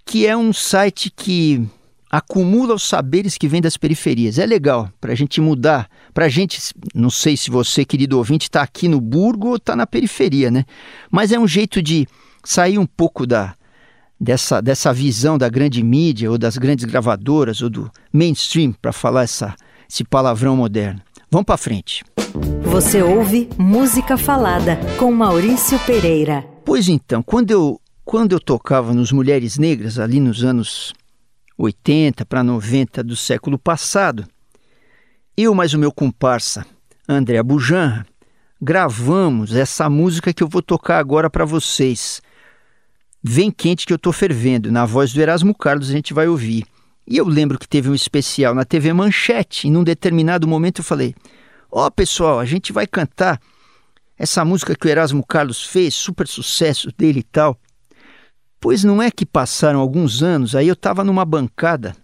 que 0.05 0.27
é 0.27 0.37
um 0.37 0.53
site 0.53 1.09
que 1.09 1.65
acumula 2.13 2.75
os 2.75 2.87
saberes 2.87 3.39
que 3.39 3.49
vêm 3.49 3.63
das 3.63 3.79
periferias. 3.79 4.39
É 4.39 4.45
legal 4.45 4.91
para 5.01 5.13
a 5.13 5.15
gente 5.15 5.41
mudar, 5.41 5.89
para 6.13 6.27
a 6.27 6.29
gente, 6.29 6.61
não 6.95 7.09
sei 7.09 7.39
se 7.39 7.51
você, 7.51 7.87
querido 7.87 8.19
ouvinte, 8.19 8.43
está 8.43 8.61
aqui 8.61 8.87
no 8.87 9.01
Burgo 9.01 9.49
ou 9.49 9.57
está 9.57 9.75
na 9.75 9.87
periferia, 9.87 10.51
né? 10.51 10.67
Mas 11.11 11.33
é 11.33 11.39
um 11.39 11.49
jeito 11.49 11.81
de 11.81 12.07
sair 12.45 12.79
um 12.79 12.85
pouco 12.85 13.27
da 13.27 13.55
dessa, 14.21 14.61
dessa 14.61 14.93
visão 14.93 15.39
da 15.39 15.49
grande 15.49 15.83
mídia 15.83 16.31
ou 16.31 16.37
das 16.37 16.59
grandes 16.59 16.85
gravadoras 16.85 17.63
ou 17.63 17.71
do 17.71 17.91
mainstream, 18.13 18.73
para 18.73 18.93
falar 18.93 19.23
essa, 19.23 19.57
esse 19.91 20.05
palavrão 20.05 20.55
moderno. 20.55 21.01
Vamos 21.31 21.47
para 21.47 21.57
frente. 21.57 22.05
Você 22.63 23.03
ouve 23.03 23.49
Música 23.59 24.19
Falada 24.19 24.79
com 24.99 25.11
Maurício 25.11 25.79
Pereira. 25.81 26.45
Pois 26.65 26.89
então, 26.89 27.23
quando 27.23 27.51
eu, 27.51 27.81
quando 28.05 28.33
eu 28.33 28.41
tocava 28.41 28.93
nos 28.93 29.11
Mulheres 29.11 29.59
Negras, 29.59 29.99
ali 29.99 30.21
nos 30.21 30.45
anos 30.45 30.93
80 31.65 32.25
para 32.27 32.43
90 32.43 33.03
do 33.03 33.15
século 33.15 33.59
passado, 33.59 34.27
eu 35.37 35.55
mais 35.55 35.73
o 35.73 35.79
meu 35.79 35.93
comparsa 35.93 36.67
André 37.09 37.43
Bujanra 37.43 38.07
gravamos 38.61 39.55
essa 39.55 39.91
música 39.91 40.33
que 40.33 40.43
eu 40.43 40.49
vou 40.49 40.63
tocar 40.63 40.99
agora 40.99 41.29
para 41.29 41.45
vocês. 41.45 42.23
Vem 43.21 43.51
quente 43.51 43.85
que 43.85 43.93
eu 43.93 43.99
tô 43.99 44.13
fervendo, 44.13 44.71
na 44.71 44.87
voz 44.87 45.13
do 45.13 45.21
Erasmo 45.21 45.53
Carlos 45.53 45.91
a 45.91 45.93
gente 45.93 46.15
vai 46.15 46.29
ouvir. 46.29 46.65
E 47.05 47.17
eu 47.17 47.27
lembro 47.27 47.59
que 47.59 47.69
teve 47.69 47.91
um 47.91 47.95
especial 47.95 48.55
na 48.55 48.65
TV 48.65 48.93
Manchete, 48.93 49.67
e 49.67 49.71
num 49.71 49.83
determinado 49.83 50.47
momento 50.47 50.79
eu 50.79 50.85
falei: 50.85 51.13
Ó, 51.71 51.87
oh, 51.87 51.91
pessoal, 51.91 52.39
a 52.39 52.45
gente 52.45 52.73
vai 52.73 52.87
cantar 52.87 53.41
essa 54.17 54.45
música 54.45 54.77
que 54.77 54.87
o 54.87 54.91
Erasmo 54.91 55.27
Carlos 55.27 55.65
fez, 55.65 55.95
super 55.95 56.29
sucesso 56.29 56.91
dele 56.97 57.21
e 57.21 57.25
tal. 57.25 57.59
Pois 58.63 58.85
não 58.85 59.03
é 59.03 59.11
que 59.11 59.27
passaram 59.27 59.81
alguns 59.81 60.23
anos, 60.23 60.55
aí 60.55 60.69
eu 60.69 60.75
estava 60.75 61.03
numa 61.03 61.25
bancada 61.25 61.97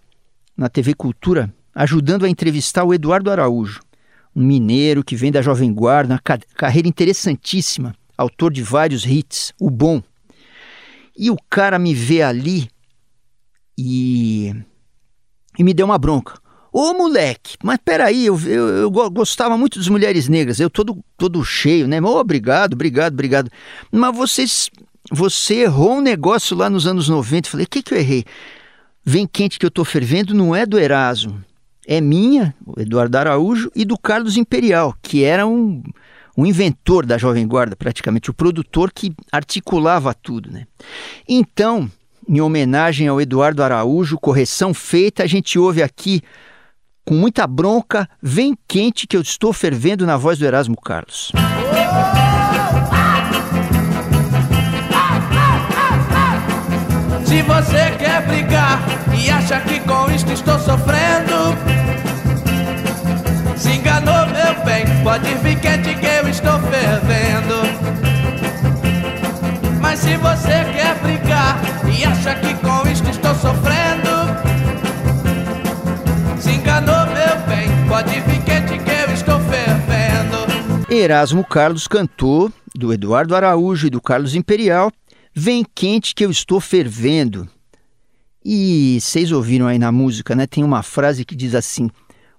na 0.57 0.67
TV 0.67 0.93
Cultura 0.93 1.53
ajudando 1.73 2.25
a 2.25 2.29
entrevistar 2.29 2.83
o 2.83 2.93
Eduardo 2.93 3.31
Araújo, 3.31 3.79
um 4.35 4.43
mineiro 4.43 5.01
que 5.01 5.15
vem 5.15 5.31
da 5.31 5.41
Jovem 5.41 5.73
Guarda, 5.73 6.15
uma 6.15 6.39
carreira 6.57 6.85
interessantíssima, 6.85 7.95
autor 8.17 8.51
de 8.51 8.61
vários 8.61 9.05
hits, 9.05 9.53
o 9.57 9.69
bom. 9.69 10.03
E 11.17 11.31
o 11.31 11.37
cara 11.49 11.79
me 11.79 11.93
vê 11.93 12.23
ali 12.23 12.69
e, 13.77 14.53
e 15.57 15.63
me 15.63 15.73
deu 15.73 15.85
uma 15.85 15.97
bronca. 15.97 16.37
Ô 16.73 16.93
moleque, 16.93 17.55
mas 17.63 17.79
peraí, 17.85 18.25
eu, 18.25 18.37
eu, 18.41 18.67
eu 18.67 18.91
gostava 18.91 19.57
muito 19.57 19.79
das 19.79 19.87
mulheres 19.87 20.27
negras, 20.27 20.59
eu 20.59 20.69
todo, 20.69 21.01
todo 21.17 21.41
cheio, 21.41 21.87
né? 21.87 22.01
Oh, 22.01 22.17
obrigado, 22.17 22.73
obrigado, 22.73 23.13
obrigado. 23.13 23.49
Mas 23.93 24.13
vocês 24.13 24.69
você 25.11 25.61
errou 25.61 25.97
um 25.97 26.01
negócio 26.01 26.55
lá 26.55 26.69
nos 26.69 26.85
anos 26.87 27.09
90. 27.09 27.47
Eu 27.47 27.51
falei, 27.51 27.65
o 27.65 27.69
que, 27.69 27.81
que 27.81 27.93
eu 27.93 27.97
errei? 27.97 28.25
Vem 29.03 29.27
quente 29.27 29.57
que 29.57 29.65
eu 29.65 29.69
estou 29.69 29.85
fervendo 29.85 30.33
não 30.33 30.55
é 30.55 30.65
do 30.65 30.77
Erasmo, 30.77 31.43
é 31.87 31.99
minha, 31.99 32.53
o 32.65 32.79
Eduardo 32.79 33.17
Araújo, 33.17 33.71
e 33.75 33.83
do 33.83 33.97
Carlos 33.97 34.37
Imperial, 34.37 34.95
que 35.01 35.23
era 35.23 35.47
um, 35.47 35.81
um 36.37 36.45
inventor 36.45 37.05
da 37.05 37.17
Jovem 37.17 37.47
Guarda, 37.47 37.75
praticamente, 37.75 38.29
o 38.29 38.33
produtor 38.33 38.91
que 38.93 39.11
articulava 39.31 40.13
tudo. 40.13 40.51
Né? 40.51 40.67
Então, 41.27 41.89
em 42.27 42.39
homenagem 42.39 43.07
ao 43.07 43.19
Eduardo 43.19 43.63
Araújo, 43.63 44.19
correção 44.19 44.73
feita, 44.73 45.23
a 45.23 45.27
gente 45.27 45.57
ouve 45.57 45.81
aqui 45.81 46.21
com 47.03 47.15
muita 47.15 47.47
bronca, 47.47 48.07
vem 48.21 48.55
quente 48.67 49.07
que 49.07 49.17
eu 49.17 49.21
estou 49.21 49.51
fervendo 49.51 50.05
na 50.05 50.15
voz 50.15 50.37
do 50.37 50.45
Erasmo 50.45 50.79
Carlos. 50.79 51.31
Se 57.29 57.43
você 57.43 57.91
quer 57.99 58.25
brigar 58.25 58.79
e 59.15 59.29
acha 59.29 59.61
que 59.61 59.79
com 59.81 60.09
isto 60.09 60.31
estou 60.31 60.57
sofrendo, 60.57 61.55
se 63.55 63.69
enganou, 63.69 64.25
meu 64.25 64.65
bem. 64.65 64.83
Pode 65.03 65.35
vir 65.35 65.59
quente 65.59 65.93
que 65.93 66.07
eu 66.07 66.27
estou 66.27 66.59
fervendo. 66.59 67.53
Mas 69.79 69.99
se 69.99 70.17
você 70.17 70.65
quer 70.73 70.95
brigar 71.03 71.61
e 71.95 72.03
acha 72.03 72.33
que 72.33 72.51
com 72.55 72.89
isto 72.89 73.07
estou 73.11 73.35
sofrendo, 73.35 74.09
se 76.39 76.49
enganou, 76.49 77.05
meu 77.13 77.47
bem. 77.47 77.69
Pode 77.87 78.21
vir 78.21 78.41
quente 78.41 78.79
que 78.79 78.89
eu 78.89 79.13
estou 79.13 79.39
fervendo. 79.41 80.91
Erasmo 80.91 81.43
Carlos 81.43 81.87
cantou 81.87 82.51
do 82.73 82.91
Eduardo 82.91 83.35
Araújo 83.35 83.85
e 83.85 83.91
do 83.91 84.01
Carlos 84.01 84.33
Imperial 84.33 84.91
Vem 85.41 85.65
quente 85.73 86.13
que 86.13 86.25
eu 86.25 86.29
estou 86.29 86.59
fervendo. 86.59 87.47
E 88.43 88.97
vocês 88.99 89.31
ouviram 89.31 89.67
aí 89.67 89.79
na 89.79 89.89
música, 89.89 90.35
né? 90.35 90.45
Tem 90.45 90.65
uma 90.65 90.83
frase 90.83 91.23
que 91.23 91.33
diz 91.33 91.55
assim: 91.55 91.89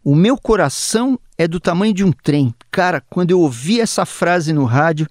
O 0.05 0.15
meu 0.15 0.37
coração 0.37 1.19
é 1.39 1.49
do 1.49 1.59
tamanho 1.59 1.95
de 1.95 2.05
um 2.05 2.13
trem. 2.13 2.55
Cara, 2.71 3.01
quando 3.01 3.31
eu 3.31 3.41
ouvi 3.41 3.81
essa 3.81 4.05
frase 4.05 4.53
no 4.53 4.67
rádio, 4.67 5.07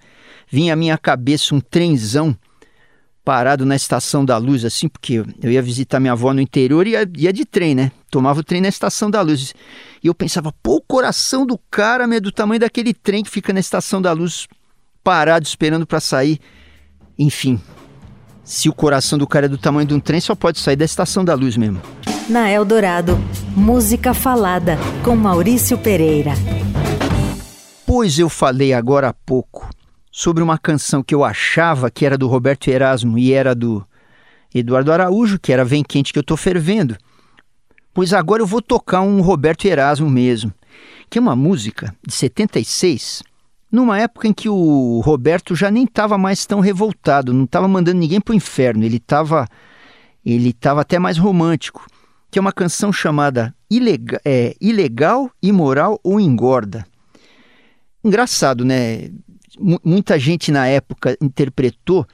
vinha 0.48 0.74
à 0.74 0.76
minha 0.76 0.96
cabeça 0.96 1.52
um 1.52 1.58
trenzão 1.58 2.36
parado 3.24 3.66
na 3.66 3.74
estação 3.74 4.24
da 4.24 4.36
luz, 4.36 4.64
assim, 4.64 4.88
porque 4.88 5.24
eu 5.42 5.50
ia 5.50 5.60
visitar 5.60 5.98
minha 5.98 6.12
avó 6.12 6.32
no 6.32 6.40
interior 6.40 6.86
e 6.86 6.90
ia, 6.90 7.10
ia, 7.18 7.32
de 7.32 7.44
trem, 7.44 7.74
né? 7.74 7.90
Tomava 8.08 8.38
o 8.38 8.44
trem 8.44 8.60
na 8.60 8.68
estação 8.68 9.10
da 9.10 9.20
luz. 9.20 9.52
E 10.00 10.06
eu 10.06 10.14
pensava, 10.14 10.54
pô, 10.62 10.76
o 10.76 10.80
coração 10.80 11.44
do 11.44 11.58
cara 11.68 12.04
é 12.14 12.20
do 12.20 12.30
tamanho 12.30 12.60
daquele 12.60 12.94
trem 12.94 13.24
que 13.24 13.30
fica 13.30 13.52
na 13.52 13.58
estação 13.58 14.00
da 14.00 14.12
luz, 14.12 14.46
parado, 15.02 15.44
esperando 15.44 15.84
para 15.84 15.98
sair. 15.98 16.38
Enfim, 17.18 17.60
se 18.50 18.68
o 18.68 18.72
coração 18.72 19.16
do 19.16 19.28
cara 19.28 19.46
é 19.46 19.48
do 19.48 19.56
tamanho 19.56 19.86
de 19.86 19.94
um 19.94 20.00
trem, 20.00 20.20
só 20.20 20.34
pode 20.34 20.58
sair 20.58 20.74
da 20.74 20.84
estação 20.84 21.24
da 21.24 21.34
luz 21.34 21.56
mesmo. 21.56 21.80
Na 22.28 22.50
Eldorado, 22.50 23.16
música 23.54 24.12
falada 24.12 24.76
com 25.04 25.14
Maurício 25.14 25.78
Pereira. 25.78 26.32
Pois 27.86 28.18
eu 28.18 28.28
falei 28.28 28.72
agora 28.72 29.10
há 29.10 29.12
pouco 29.12 29.70
sobre 30.10 30.42
uma 30.42 30.58
canção 30.58 31.00
que 31.00 31.14
eu 31.14 31.22
achava 31.22 31.92
que 31.92 32.04
era 32.04 32.18
do 32.18 32.26
Roberto 32.26 32.66
Erasmo 32.66 33.16
e 33.16 33.32
era 33.32 33.54
do 33.54 33.86
Eduardo 34.52 34.92
Araújo, 34.92 35.38
que 35.38 35.52
era 35.52 35.64
Vem 35.64 35.84
Quente 35.84 36.12
que 36.12 36.18
eu 36.18 36.24
tô 36.24 36.36
fervendo. 36.36 36.96
Pois 37.94 38.12
agora 38.12 38.42
eu 38.42 38.46
vou 38.48 38.60
tocar 38.60 39.00
um 39.00 39.20
Roberto 39.20 39.64
Erasmo 39.66 40.10
mesmo, 40.10 40.52
que 41.08 41.18
é 41.18 41.20
uma 41.20 41.36
música 41.36 41.94
de 42.04 42.12
76, 42.12 43.22
numa 43.70 43.98
época 43.98 44.28
em 44.28 44.32
que 44.32 44.48
o 44.48 45.00
Roberto 45.00 45.54
já 45.54 45.70
nem 45.70 45.84
estava 45.84 46.18
mais 46.18 46.44
tão 46.46 46.60
revoltado, 46.60 47.32
não 47.32 47.44
estava 47.44 47.68
mandando 47.68 47.98
ninguém 47.98 48.20
para 48.20 48.32
o 48.32 48.36
inferno, 48.36 48.84
ele 48.84 48.96
estava 48.96 49.46
ele 50.24 50.52
tava 50.52 50.82
até 50.82 50.98
mais 50.98 51.16
romântico, 51.16 51.86
que 52.30 52.38
é 52.38 52.42
uma 52.42 52.52
canção 52.52 52.92
chamada 52.92 53.54
Ilegal, 53.70 54.20
é, 54.24 54.54
Ilegal 54.60 55.30
Imoral 55.42 55.98
ou 56.02 56.20
Engorda. 56.20 56.86
Engraçado, 58.04 58.64
né? 58.64 59.10
muita 59.84 60.18
gente 60.18 60.50
na 60.50 60.66
época 60.66 61.16
interpretou 61.20 62.06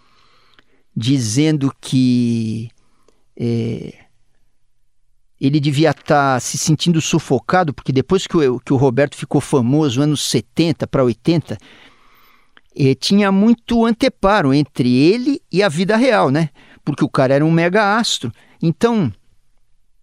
dizendo 0.96 1.72
que 1.80 2.70
é, 3.38 4.05
ele 5.40 5.60
devia 5.60 5.90
estar 5.90 6.04
tá 6.34 6.40
se 6.40 6.56
sentindo 6.56 7.00
sufocado, 7.00 7.74
porque 7.74 7.92
depois 7.92 8.26
que 8.26 8.36
o, 8.36 8.58
que 8.60 8.72
o 8.72 8.76
Roberto 8.76 9.16
ficou 9.16 9.40
famoso, 9.40 10.00
anos 10.00 10.22
70 10.28 10.86
para 10.86 11.04
80, 11.04 11.58
é, 12.74 12.94
tinha 12.94 13.30
muito 13.32 13.84
anteparo 13.84 14.52
entre 14.52 14.94
ele 14.94 15.40
e 15.50 15.62
a 15.62 15.68
vida 15.68 15.96
real, 15.96 16.30
né? 16.30 16.50
Porque 16.84 17.04
o 17.04 17.08
cara 17.08 17.34
era 17.34 17.44
um 17.44 17.50
mega 17.50 17.96
astro. 17.96 18.32
Então, 18.62 19.12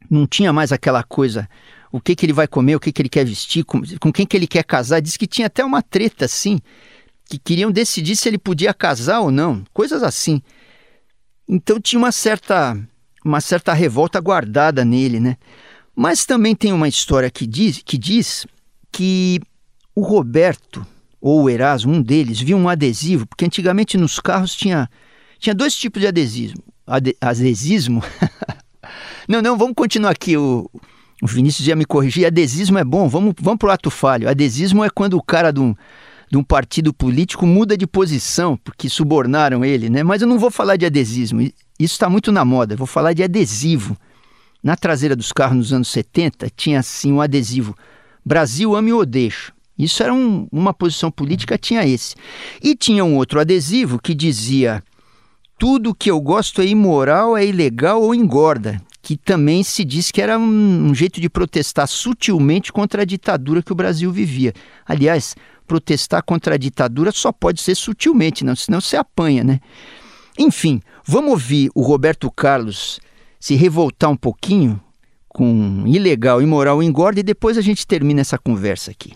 não 0.09 0.27
tinha 0.27 0.51
mais 0.53 0.71
aquela 0.71 1.03
coisa, 1.03 1.49
o 1.91 1.99
que, 1.99 2.15
que 2.15 2.25
ele 2.25 2.33
vai 2.33 2.47
comer, 2.47 2.75
o 2.75 2.79
que, 2.79 2.91
que 2.91 3.01
ele 3.01 3.09
quer 3.09 3.25
vestir, 3.25 3.63
com, 3.63 3.81
com 3.99 4.11
quem 4.11 4.25
que 4.25 4.35
ele 4.35 4.47
quer 4.47 4.63
casar. 4.63 4.99
Diz 4.99 5.17
que 5.17 5.27
tinha 5.27 5.47
até 5.47 5.63
uma 5.63 5.81
treta 5.81 6.25
assim, 6.25 6.59
que 7.25 7.37
queriam 7.37 7.71
decidir 7.71 8.15
se 8.15 8.27
ele 8.27 8.37
podia 8.37 8.73
casar 8.73 9.21
ou 9.21 9.31
não, 9.31 9.63
coisas 9.73 10.03
assim. 10.03 10.41
Então 11.47 11.79
tinha 11.79 11.99
uma 11.99 12.11
certa, 12.11 12.77
uma 13.23 13.41
certa 13.41 13.73
revolta 13.73 14.19
guardada 14.19 14.83
nele, 14.83 15.19
né? 15.19 15.37
Mas 15.95 16.25
também 16.25 16.55
tem 16.55 16.73
uma 16.73 16.87
história 16.87 17.29
que 17.29 17.45
diz 17.45 17.81
que, 17.83 17.97
diz 17.97 18.45
que 18.91 19.39
o 19.95 20.01
Roberto 20.01 20.85
ou 21.21 21.43
o 21.43 21.49
Erasmo, 21.49 21.93
um 21.93 22.01
deles, 22.01 22.41
viu 22.41 22.57
um 22.57 22.67
adesivo, 22.67 23.25
porque 23.25 23.45
antigamente 23.45 23.97
nos 23.97 24.19
carros 24.19 24.53
tinha, 24.53 24.89
tinha 25.39 25.55
dois 25.55 25.73
tipos 25.73 26.01
de 26.01 26.07
adesivo. 26.07 26.55
Ade, 26.85 27.15
adesismo. 27.21 28.03
não, 29.27 29.41
não, 29.41 29.57
vamos 29.57 29.73
continuar 29.73 30.11
aqui. 30.11 30.35
O, 30.35 30.69
o 31.21 31.27
Vinícius 31.27 31.65
ia 31.65 31.77
me 31.77 31.85
corrigir. 31.85 32.25
Adesismo 32.25 32.77
é 32.77 32.83
bom, 32.83 33.07
vamos, 33.07 33.33
vamos 33.39 33.57
para 33.57 33.69
o 33.69 33.71
ato 33.71 33.89
falho. 33.89 34.27
Adesismo 34.27 34.83
é 34.83 34.89
quando 34.89 35.13
o 35.13 35.23
cara 35.23 35.53
de 35.53 35.61
um, 35.61 35.73
de 36.29 36.37
um 36.37 36.43
partido 36.43 36.93
político 36.93 37.47
muda 37.47 37.77
de 37.77 37.87
posição 37.87 38.57
porque 38.57 38.89
subornaram 38.89 39.63
ele, 39.63 39.89
né? 39.89 40.03
Mas 40.03 40.21
eu 40.21 40.27
não 40.27 40.37
vou 40.37 40.51
falar 40.51 40.75
de 40.75 40.85
adesismo, 40.85 41.39
isso 41.83 41.93
está 41.93 42.09
muito 42.09 42.31
na 42.31 42.45
moda, 42.45 42.75
vou 42.75 42.87
falar 42.87 43.13
de 43.13 43.23
adesivo. 43.23 43.97
Na 44.63 44.77
traseira 44.77 45.15
dos 45.15 45.31
carros 45.31 45.57
nos 45.57 45.73
anos 45.73 45.89
70 45.89 46.49
tinha 46.55 46.79
assim 46.79 47.11
um 47.11 47.21
adesivo: 47.21 47.75
Brasil 48.25 48.75
ame 48.75 48.93
ou 48.93 49.05
deixa. 49.05 49.51
Isso 49.77 50.01
era 50.03 50.13
um, 50.13 50.47
uma 50.51 50.73
posição 50.73 51.11
política, 51.11 51.57
tinha 51.57 51.85
esse. 51.85 52.15
E 52.61 52.75
tinha 52.75 53.03
um 53.03 53.17
outro 53.17 53.39
adesivo 53.39 53.99
que 53.99 54.13
dizia: 54.13 54.81
tudo 55.57 55.95
que 55.95 56.09
eu 56.09 56.21
gosto 56.21 56.61
é 56.61 56.65
imoral, 56.65 57.35
é 57.35 57.45
ilegal 57.45 58.01
ou 58.01 58.15
engorda. 58.15 58.81
Que 59.01 59.17
também 59.17 59.63
se 59.63 59.83
diz 59.83 60.11
que 60.11 60.21
era 60.21 60.39
um, 60.39 60.89
um 60.89 60.95
jeito 60.95 61.19
de 61.19 61.29
protestar 61.29 61.87
sutilmente 61.89 62.71
contra 62.71 63.01
a 63.01 63.05
ditadura 63.05 63.61
que 63.61 63.73
o 63.73 63.75
Brasil 63.75 64.09
vivia. 64.09 64.53
Aliás, 64.85 65.35
protestar 65.67 66.23
contra 66.23 66.55
a 66.55 66.57
ditadura 66.57 67.11
só 67.11 67.31
pode 67.31 67.59
ser 67.59 67.75
sutilmente, 67.75 68.45
não, 68.45 68.55
senão 68.55 68.79
você 68.79 68.95
apanha, 68.95 69.43
né? 69.43 69.59
Enfim, 70.37 70.81
vamos 71.05 71.31
ouvir 71.31 71.69
o 71.75 71.81
Roberto 71.81 72.31
Carlos 72.31 72.99
se 73.39 73.55
revoltar 73.55 74.09
um 74.09 74.15
pouquinho 74.15 74.81
com 75.27 75.83
ilegal, 75.85 76.41
imoral, 76.41 76.81
engorda 76.81 77.19
e 77.19 77.23
depois 77.23 77.57
a 77.57 77.61
gente 77.61 77.85
termina 77.85 78.21
essa 78.21 78.37
conversa 78.37 78.91
aqui. 78.91 79.13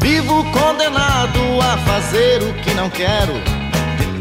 Vivo 0.00 0.44
condenado 0.52 1.60
a 1.60 1.78
fazer 1.78 2.42
o 2.42 2.54
que 2.62 2.74
não 2.74 2.90
quero 2.90 3.32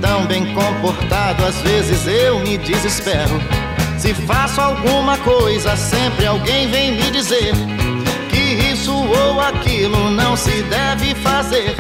tão 0.06 0.26
bem 0.28 0.54
comportado, 0.54 1.44
às 1.44 1.60
vezes 1.62 2.06
eu 2.06 2.40
me 2.40 2.58
desespero. 2.58 3.65
Se 3.98 4.14
faço 4.14 4.62
alguma 4.62 5.18
coisa, 5.20 5.76
sempre 5.76 6.26
alguém 6.26 6.70
vem 6.70 6.96
me 6.96 7.10
dizer 7.12 7.54
que 8.30 8.72
isso 8.72 8.94
ou 8.94 9.40
aquilo 9.40 10.12
não 10.12 10.36
se 10.36 10.62
deve 10.64 11.16
fazer. 11.16 11.76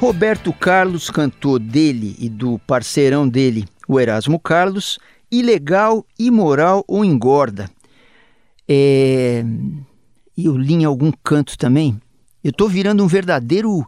Roberto 0.00 0.52
Carlos 0.52 1.08
cantou 1.08 1.58
dele 1.58 2.14
e 2.18 2.28
do 2.28 2.58
parceirão 2.66 3.26
dele, 3.26 3.64
o 3.88 3.98
Erasmo 3.98 4.38
Carlos, 4.38 4.98
ilegal, 5.30 6.04
imoral 6.18 6.84
ou 6.86 7.04
engorda. 7.04 7.70
É... 8.68 9.44
Eu 10.36 10.58
li 10.58 10.74
em 10.74 10.84
algum 10.84 11.12
canto 11.22 11.56
também. 11.56 11.98
Eu 12.42 12.50
estou 12.50 12.68
virando 12.68 13.02
um 13.04 13.06
verdadeiro 13.06 13.86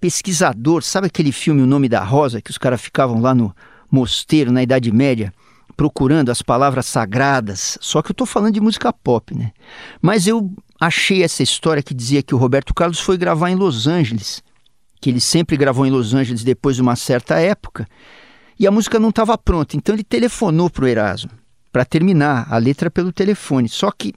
pesquisador. 0.00 0.82
Sabe 0.82 1.06
aquele 1.06 1.30
filme 1.30 1.62
O 1.62 1.66
Nome 1.66 1.88
da 1.88 2.02
Rosa, 2.02 2.40
que 2.40 2.50
os 2.50 2.58
caras 2.58 2.80
ficavam 2.80 3.20
lá 3.20 3.34
no 3.34 3.54
mosteiro, 3.90 4.50
na 4.50 4.62
Idade 4.62 4.90
Média, 4.90 5.32
procurando 5.76 6.30
as 6.30 6.42
palavras 6.42 6.86
sagradas? 6.86 7.76
Só 7.80 8.02
que 8.02 8.10
eu 8.10 8.14
estou 8.14 8.26
falando 8.26 8.54
de 8.54 8.60
música 8.60 8.92
pop, 8.92 9.36
né? 9.36 9.52
Mas 10.00 10.26
eu 10.26 10.50
achei 10.80 11.22
essa 11.22 11.42
história 11.42 11.82
que 11.82 11.94
dizia 11.94 12.22
que 12.22 12.34
o 12.34 12.38
Roberto 12.38 12.74
Carlos 12.74 13.00
foi 13.00 13.16
gravar 13.16 13.50
em 13.50 13.54
Los 13.54 13.86
Angeles, 13.86 14.42
que 15.00 15.10
ele 15.10 15.20
sempre 15.20 15.56
gravou 15.56 15.86
em 15.86 15.90
Los 15.90 16.14
Angeles 16.14 16.42
depois 16.42 16.76
de 16.76 16.82
uma 16.82 16.96
certa 16.96 17.38
época, 17.38 17.86
e 18.58 18.66
a 18.66 18.70
música 18.70 18.98
não 18.98 19.10
estava 19.10 19.36
pronta. 19.36 19.76
Então 19.76 19.94
ele 19.94 20.04
telefonou 20.04 20.70
para 20.70 20.84
o 20.84 20.88
Erasmo 20.88 21.30
para 21.70 21.84
terminar 21.84 22.46
a 22.50 22.56
letra 22.56 22.90
pelo 22.90 23.12
telefone. 23.12 23.68
Só 23.68 23.90
que, 23.90 24.14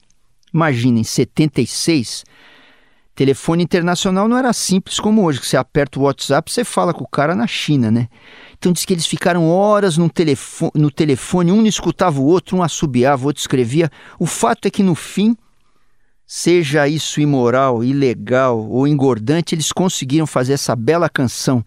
imaginem, 0.53 1.01
em 1.01 1.03
76 1.03 2.23
Telefone 3.19 3.61
internacional 3.61 4.29
não 4.29 4.37
era 4.37 4.53
simples 4.53 4.97
como 4.97 5.25
hoje, 5.25 5.41
que 5.41 5.45
você 5.45 5.57
aperta 5.57 5.99
o 5.99 6.03
WhatsApp 6.03 6.49
você 6.49 6.63
fala 6.63 6.93
com 6.93 7.03
o 7.03 7.07
cara 7.07 7.35
na 7.35 7.45
China, 7.45 7.91
né? 7.91 8.07
Então 8.57 8.71
diz 8.71 8.85
que 8.85 8.93
eles 8.93 9.05
ficaram 9.05 9.49
horas 9.49 9.97
no 9.97 10.09
telefone, 10.09 10.71
no 10.73 10.89
telefone, 10.89 11.51
um 11.51 11.65
escutava 11.65 12.21
o 12.21 12.23
outro, 12.23 12.55
um 12.55 12.63
assobiava, 12.63 13.23
o 13.23 13.25
outro 13.25 13.41
escrevia. 13.41 13.91
O 14.17 14.25
fato 14.25 14.69
é 14.69 14.71
que 14.71 14.81
no 14.81 14.95
fim, 14.95 15.35
seja 16.25 16.87
isso 16.87 17.19
imoral, 17.19 17.83
ilegal 17.83 18.57
ou 18.57 18.87
engordante, 18.87 19.53
eles 19.53 19.73
conseguiram 19.73 20.25
fazer 20.25 20.53
essa 20.53 20.73
bela 20.73 21.09
canção, 21.09 21.61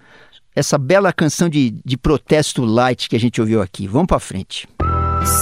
essa 0.56 0.78
bela 0.78 1.12
canção 1.12 1.50
de, 1.50 1.82
de 1.84 1.98
protesto 1.98 2.64
light 2.64 3.10
que 3.10 3.16
a 3.16 3.20
gente 3.20 3.42
ouviu 3.42 3.60
aqui. 3.60 3.86
Vamos 3.86 4.06
para 4.06 4.18
frente. 4.18 4.66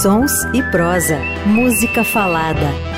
Sons 0.01 0.43
e 0.53 0.61
prosa, 0.71 1.17
música 1.45 2.03
falada. 2.03 2.90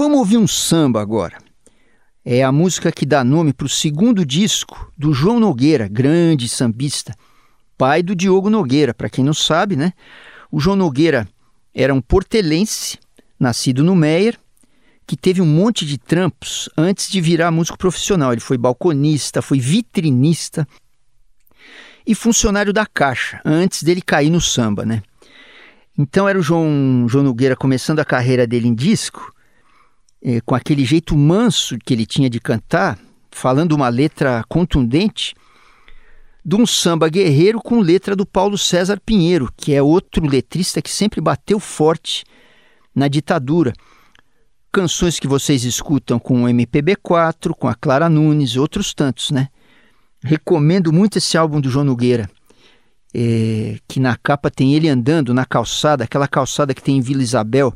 Vamos 0.00 0.20
ouvir 0.20 0.38
um 0.38 0.46
samba 0.46 0.98
agora. 1.02 1.36
É 2.24 2.42
a 2.42 2.50
música 2.50 2.90
que 2.90 3.04
dá 3.04 3.22
nome 3.22 3.52
para 3.52 3.66
o 3.66 3.68
segundo 3.68 4.24
disco 4.24 4.90
do 4.96 5.12
João 5.12 5.38
Nogueira, 5.38 5.88
grande 5.88 6.48
sambista, 6.48 7.14
pai 7.76 8.02
do 8.02 8.16
Diogo 8.16 8.48
Nogueira. 8.48 8.94
Para 8.94 9.10
quem 9.10 9.22
não 9.22 9.34
sabe, 9.34 9.76
né? 9.76 9.92
O 10.50 10.58
João 10.58 10.74
Nogueira 10.74 11.28
era 11.74 11.92
um 11.92 12.00
portelense, 12.00 12.98
nascido 13.38 13.84
no 13.84 13.94
Meier, 13.94 14.38
que 15.06 15.18
teve 15.18 15.42
um 15.42 15.46
monte 15.46 15.84
de 15.84 15.98
trampos 15.98 16.70
antes 16.78 17.06
de 17.10 17.20
virar 17.20 17.50
músico 17.50 17.76
profissional. 17.76 18.32
Ele 18.32 18.40
foi 18.40 18.56
balconista, 18.56 19.42
foi 19.42 19.60
vitrinista 19.60 20.66
e 22.06 22.14
funcionário 22.14 22.72
da 22.72 22.86
Caixa, 22.86 23.38
antes 23.44 23.82
dele 23.82 24.00
cair 24.00 24.30
no 24.30 24.40
samba, 24.40 24.86
né? 24.86 25.02
Então 25.98 26.26
era 26.26 26.38
o 26.38 26.42
João, 26.42 27.06
João 27.06 27.22
Nogueira 27.24 27.54
começando 27.54 27.98
a 27.98 28.04
carreira 28.06 28.46
dele 28.46 28.66
em 28.66 28.74
disco 28.74 29.30
é, 30.22 30.40
com 30.40 30.54
aquele 30.54 30.84
jeito 30.84 31.16
manso 31.16 31.78
que 31.84 31.94
ele 31.94 32.04
tinha 32.04 32.28
de 32.28 32.40
cantar, 32.40 32.98
falando 33.30 33.72
uma 33.72 33.88
letra 33.88 34.44
contundente 34.48 35.34
de 36.44 36.56
um 36.56 36.66
samba 36.66 37.08
guerreiro 37.08 37.60
com 37.60 37.80
letra 37.80 38.16
do 38.16 38.26
Paulo 38.26 38.56
César 38.56 39.00
Pinheiro, 39.04 39.52
que 39.56 39.74
é 39.74 39.82
outro 39.82 40.26
letrista 40.26 40.80
que 40.80 40.90
sempre 40.90 41.20
bateu 41.20 41.60
forte 41.60 42.24
na 42.94 43.08
ditadura. 43.08 43.72
Canções 44.72 45.18
que 45.18 45.26
vocês 45.26 45.64
escutam 45.64 46.18
com 46.18 46.44
o 46.44 46.46
MPB4, 46.46 47.52
com 47.54 47.68
a 47.68 47.74
Clara 47.74 48.08
Nunes, 48.08 48.56
outros 48.56 48.94
tantos, 48.94 49.30
né? 49.30 49.48
Recomendo 50.22 50.92
muito 50.92 51.18
esse 51.18 51.36
álbum 51.36 51.60
do 51.60 51.70
João 51.70 51.84
Nogueira, 51.84 52.30
é, 53.12 53.78
que 53.88 53.98
na 53.98 54.16
capa 54.16 54.50
tem 54.50 54.74
ele 54.74 54.88
andando 54.88 55.34
na 55.34 55.44
calçada, 55.44 56.04
aquela 56.04 56.28
calçada 56.28 56.74
que 56.74 56.82
tem 56.82 56.98
em 56.98 57.00
Vila 57.00 57.22
Isabel 57.22 57.72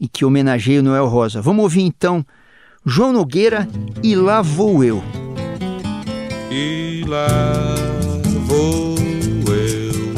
e 0.00 0.08
que 0.08 0.24
homenageia 0.24 0.80
o 0.80 0.82
Noel 0.82 1.06
Rosa. 1.06 1.40
Vamos 1.40 1.62
ouvir 1.62 1.82
então 1.82 2.24
João 2.84 3.12
Nogueira 3.12 3.68
e 4.02 4.14
Lá 4.14 4.42
Vou 4.42 4.84
Eu. 4.84 5.02
E 6.50 7.04
lá 7.06 7.74
vou 8.46 8.94
eu, 9.48 10.14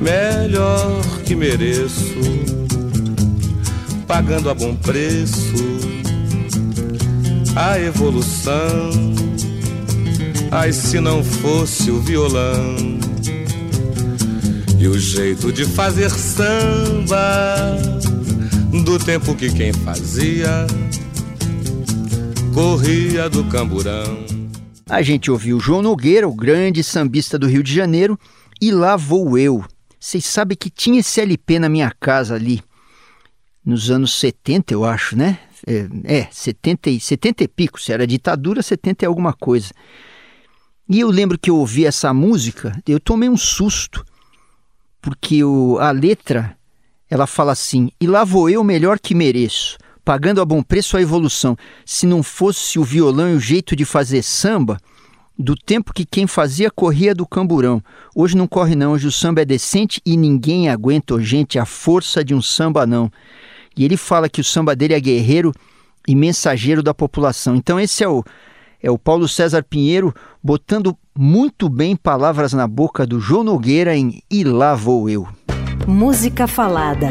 melhor 0.00 1.02
que 1.26 1.34
mereço, 1.34 2.14
pagando 4.06 4.48
a 4.48 4.54
bom 4.54 4.74
preço 4.76 5.90
a 7.56 7.78
evolução. 7.78 8.90
Ai, 10.50 10.72
se 10.72 11.00
não 11.00 11.22
fosse 11.22 11.90
o 11.90 12.00
violão 12.00 12.76
e 14.78 14.88
o 14.88 14.98
jeito 14.98 15.52
de 15.52 15.64
fazer 15.64 16.10
samba 16.10 17.76
do 18.70 18.98
tempo 18.98 19.34
que 19.34 19.52
quem 19.52 19.72
fazia 19.72 20.64
corria 22.54 23.28
do 23.28 23.44
camburão. 23.44 24.24
A 24.88 25.02
gente 25.02 25.28
ouviu 25.28 25.58
João 25.58 25.82
Nogueira, 25.82 26.28
o 26.28 26.34
grande 26.34 26.82
sambista 26.84 27.36
do 27.36 27.48
Rio 27.48 27.64
de 27.64 27.74
Janeiro, 27.74 28.18
e 28.60 28.70
lá 28.70 28.96
vou 28.96 29.36
eu. 29.36 29.64
Vocês 29.98 30.24
sabem 30.24 30.56
que 30.56 30.70
tinha 30.70 31.00
esse 31.00 31.20
LP 31.20 31.58
na 31.58 31.68
minha 31.68 31.92
casa 31.98 32.36
ali, 32.36 32.62
nos 33.64 33.90
anos 33.90 34.18
70, 34.18 34.72
eu 34.72 34.84
acho, 34.84 35.16
né? 35.16 35.38
É, 35.66 36.20
é 36.20 36.28
70, 36.30 36.98
70 36.98 37.44
e 37.44 37.48
pico, 37.48 37.80
se 37.80 37.92
era 37.92 38.06
ditadura, 38.06 38.62
70 38.62 39.04
e 39.04 39.06
alguma 39.06 39.32
coisa. 39.32 39.72
E 40.88 41.00
eu 41.00 41.10
lembro 41.10 41.38
que 41.38 41.50
eu 41.50 41.56
ouvi 41.56 41.86
essa 41.86 42.14
música, 42.14 42.80
eu 42.86 43.00
tomei 43.00 43.28
um 43.28 43.36
susto, 43.36 44.04
porque 45.02 45.42
o, 45.42 45.76
a 45.78 45.90
letra, 45.90 46.56
ela 47.10 47.26
fala 47.26 47.52
assim, 47.52 47.90
e 48.00 48.06
lá 48.06 48.22
vou 48.22 48.48
eu 48.48 48.62
melhor 48.62 49.00
que 49.00 49.14
mereço, 49.14 49.76
pagando 50.04 50.40
a 50.40 50.44
bom 50.44 50.62
preço 50.62 50.96
a 50.96 51.02
evolução. 51.02 51.56
Se 51.84 52.06
não 52.06 52.22
fosse 52.22 52.78
o 52.78 52.84
violão 52.84 53.32
e 53.32 53.34
o 53.34 53.40
jeito 53.40 53.74
de 53.74 53.84
fazer 53.84 54.22
samba, 54.22 54.78
do 55.36 55.56
tempo 55.56 55.92
que 55.92 56.04
quem 56.04 56.26
fazia 56.26 56.70
corria 56.70 57.14
do 57.14 57.26
camburão. 57.26 57.82
Hoje 58.14 58.36
não 58.36 58.46
corre 58.46 58.74
não, 58.74 58.92
hoje 58.92 59.06
o 59.06 59.12
samba 59.12 59.40
é 59.40 59.44
decente 59.44 60.00
e 60.04 60.16
ninguém 60.16 60.68
aguenta, 60.68 61.18
gente, 61.20 61.58
a 61.58 61.64
força 61.64 62.22
de 62.22 62.34
um 62.34 62.42
samba 62.42 62.86
não. 62.86 63.10
E 63.76 63.84
ele 63.84 63.96
fala 63.96 64.28
que 64.28 64.40
o 64.40 64.44
samba 64.44 64.76
dele 64.76 64.94
é 64.94 65.00
guerreiro 65.00 65.52
e 66.06 66.14
mensageiro 66.14 66.82
da 66.82 66.92
população. 66.92 67.56
Então 67.56 67.80
esse 67.80 68.04
é 68.04 68.08
o 68.08 68.22
é 68.82 68.90
o 68.90 68.98
Paulo 68.98 69.28
César 69.28 69.62
Pinheiro 69.62 70.14
botando 70.42 70.96
muito 71.14 71.68
bem 71.68 71.94
palavras 71.94 72.54
na 72.54 72.66
boca 72.66 73.06
do 73.06 73.20
João 73.20 73.44
Nogueira 73.44 73.94
em 73.94 74.22
E 74.30 74.42
lá 74.42 74.74
vou 74.74 75.08
eu. 75.08 75.28
Música 75.90 76.46
falada. 76.46 77.08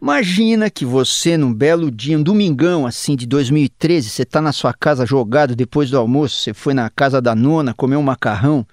Imagina 0.00 0.70
que 0.70 0.84
você, 0.84 1.36
num 1.36 1.52
belo 1.52 1.90
dia, 1.90 2.16
um 2.16 2.22
domingão 2.22 2.86
assim 2.86 3.16
de 3.16 3.26
2013, 3.26 4.08
você 4.08 4.22
está 4.22 4.40
na 4.40 4.52
sua 4.52 4.72
casa 4.72 5.04
jogado 5.04 5.56
depois 5.56 5.90
do 5.90 5.98
almoço, 5.98 6.38
você 6.38 6.54
foi 6.54 6.72
na 6.72 6.88
casa 6.88 7.20
da 7.20 7.34
nona, 7.34 7.74
comeu 7.74 7.98
um 7.98 8.02
macarrão, 8.04 8.64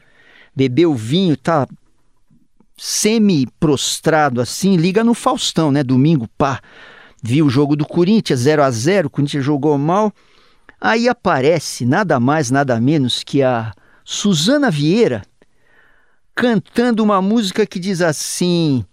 bebeu 0.56 0.93
vinho, 0.93 1.36
tá 1.36 1.67
semi-prostrado 2.77 4.39
assim, 4.39 4.77
liga 4.77 5.03
no 5.03 5.15
Faustão, 5.15 5.71
né? 5.71 5.84
Domingo, 5.84 6.30
pá, 6.38 6.62
viu 7.21 7.47
o 7.47 7.49
jogo 7.49 7.75
do 7.75 7.88
Corinthians, 7.88 8.41
0 8.41 8.62
a 8.62 8.69
0 8.69 9.08
o 9.08 9.10
Corinthians 9.10 9.43
jogou 9.43 9.75
mal. 9.80 10.13
Aí 10.80 11.10
aparece 11.10 11.88
nada 11.88 12.19
mais, 12.19 12.51
nada 12.51 12.80
menos 12.80 13.23
que 13.23 13.41
a 13.41 13.73
Suzana 14.06 14.69
Vieira 14.69 15.23
cantando 16.36 17.03
uma 17.03 17.19
música 17.19 17.65
que 17.65 17.80
diz 17.80 17.99
assim: 17.99 18.86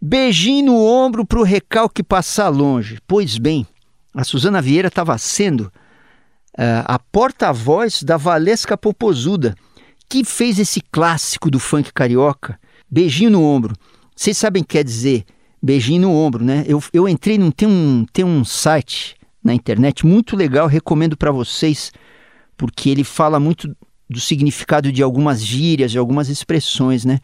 Beijinho 0.00 0.66
no 0.66 0.84
ombro 0.84 1.24
para 1.24 1.40
o 1.40 1.44
recalque 1.44 2.02
passar 2.02 2.48
longe. 2.48 2.98
Pois 3.06 3.38
bem, 3.38 3.66
a 4.14 4.24
Suzana 4.24 4.62
Vieira 4.62 4.88
estava 4.88 5.16
sendo 5.18 5.62
uh, 6.58 6.84
a 6.84 6.98
porta-voz 6.98 8.02
da 8.02 8.16
Valesca 8.16 8.76
Popozuda, 8.76 9.54
que 10.08 10.24
fez 10.24 10.58
esse 10.58 10.80
clássico 10.80 11.50
do 11.50 11.58
funk 11.58 11.92
carioca, 11.92 12.58
Beijinho 12.88 13.30
no 13.30 13.42
ombro. 13.42 13.74
Vocês 14.14 14.36
sabem 14.38 14.62
o 14.62 14.64
que 14.64 14.78
quer 14.78 14.84
dizer 14.84 15.24
beijinho 15.62 16.02
no 16.02 16.14
ombro, 16.14 16.44
né? 16.44 16.64
Eu, 16.66 16.82
eu 16.92 17.08
entrei 17.08 17.36
num 17.36 17.50
tem 17.50 17.68
um, 17.68 18.06
tem 18.12 18.24
um 18.24 18.44
site 18.44 19.16
na 19.42 19.52
internet 19.52 20.06
muito 20.06 20.36
legal, 20.36 20.66
recomendo 20.66 21.16
para 21.16 21.30
vocês, 21.32 21.92
porque 22.56 22.88
ele 22.88 23.04
fala 23.04 23.40
muito 23.40 23.76
do 24.08 24.20
significado 24.20 24.92
de 24.92 25.02
algumas 25.02 25.44
gírias, 25.44 25.90
de 25.90 25.98
algumas 25.98 26.28
expressões, 26.28 27.04
né? 27.04 27.18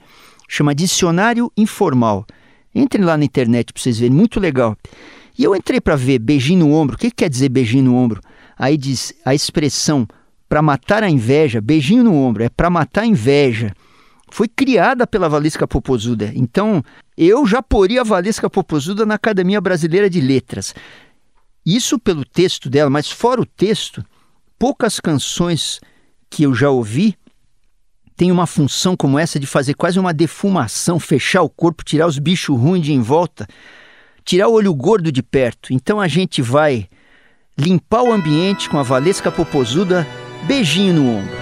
Chama 0.49 0.75
Dicionário 0.75 1.53
Informal. 1.57 2.27
Entrem 2.75 3.05
lá 3.05 3.17
na 3.17 3.25
internet 3.25 3.73
para 3.73 3.83
vocês 3.83 3.99
verem, 3.99 4.15
muito 4.15 4.41
legal. 4.41 4.77
E 5.39 5.45
eu 5.45 5.55
entrei 5.55 5.81
para 5.81 5.97
ver 5.97 6.19
beijinho 6.19 6.67
no 6.67 6.75
ombro. 6.75 6.97
O 6.97 6.99
que, 6.99 7.11
que 7.11 7.17
quer 7.17 7.29
dizer 7.29 7.49
beijinho 7.49 7.85
no 7.85 7.97
ombro? 7.97 8.21
Aí 8.59 8.77
diz 8.77 9.15
a 9.25 9.35
expressão 9.35 10.07
para 10.49 10.63
matar 10.63 11.03
a 11.03 11.11
inveja, 11.11 11.61
beijinho 11.61 12.05
no 12.05 12.15
ombro, 12.15 12.43
é 12.43 12.49
para 12.49 12.69
matar 12.69 13.03
a 13.03 13.07
inveja. 13.07 13.75
Foi 14.31 14.47
criada 14.49 15.07
pela 15.07 15.29
Valesca 15.29 15.67
Popozuda. 15.67 16.31
Então, 16.35 16.83
eu 17.17 17.47
já 17.47 17.63
poria 17.63 18.03
a 18.03 18.05
Valesca 18.05 18.49
Popozuda 18.49 19.05
na 19.05 19.15
Academia 19.15 19.61
Brasileira 19.61 20.09
de 20.09 20.21
Letras. 20.21 20.75
Isso 21.65 21.99
pelo 21.99 22.25
texto 22.25 22.69
dela, 22.69 22.91
mas 22.91 23.11
fora 23.11 23.41
o 23.41 23.47
texto, 23.47 24.05
poucas 24.59 25.01
canções 25.01 25.81
que 26.29 26.45
eu 26.45 26.55
já 26.55 26.71
ouvi 26.71 27.17
tem 28.23 28.31
uma 28.31 28.47
função 28.47 28.97
como 28.97 29.19
essa 29.19 29.41
de 29.41 29.49
fazer 29.49 29.75
quase 29.75 29.99
uma 29.99 30.15
defumação, 30.15 31.01
fechar 31.01 31.43
o 31.43 31.49
corpo, 31.49 31.83
tirar 31.83 32.07
os 32.07 32.21
bichos 32.21 32.57
ruins 32.57 32.85
de 32.85 32.93
em 32.93 33.01
volta, 33.01 33.49
tirar 34.25 34.47
o 34.47 34.53
olho 34.53 34.73
gordo 34.73 35.11
de 35.11 35.21
perto. 35.25 35.73
Então 35.73 36.01
a 36.01 36.07
gente 36.07 36.41
vai 36.41 36.87
limpar 37.59 38.05
o 38.05 38.13
ambiente 38.13 38.71
com 38.71 38.79
a 38.79 38.85
Valesca 38.85 39.33
Popozuda, 39.33 40.07
beijinho 40.47 40.95
no 40.95 41.17
ombro. 41.17 41.42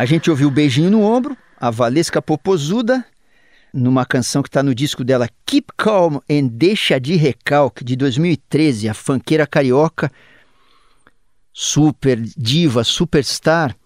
A 0.00 0.06
gente 0.06 0.30
ouviu 0.30 0.50
Beijinho 0.50 0.90
no 0.90 1.02
Ombro, 1.02 1.36
a 1.58 1.70
Valesca 1.70 2.22
Popozuda, 2.22 3.04
numa 3.70 4.06
canção 4.06 4.42
que 4.42 4.48
está 4.48 4.62
no 4.62 4.74
disco 4.74 5.04
dela 5.04 5.28
Keep 5.44 5.74
Calm 5.76 6.20
and 6.20 6.46
Deixa 6.46 6.98
de 6.98 7.16
Recalque, 7.16 7.84
de 7.84 7.96
2013, 7.96 8.88
a 8.88 8.94
fanqueira 8.94 9.46
carioca 9.46 10.10
super 11.52 12.18
diva, 12.18 12.82
superstar, 12.82 13.76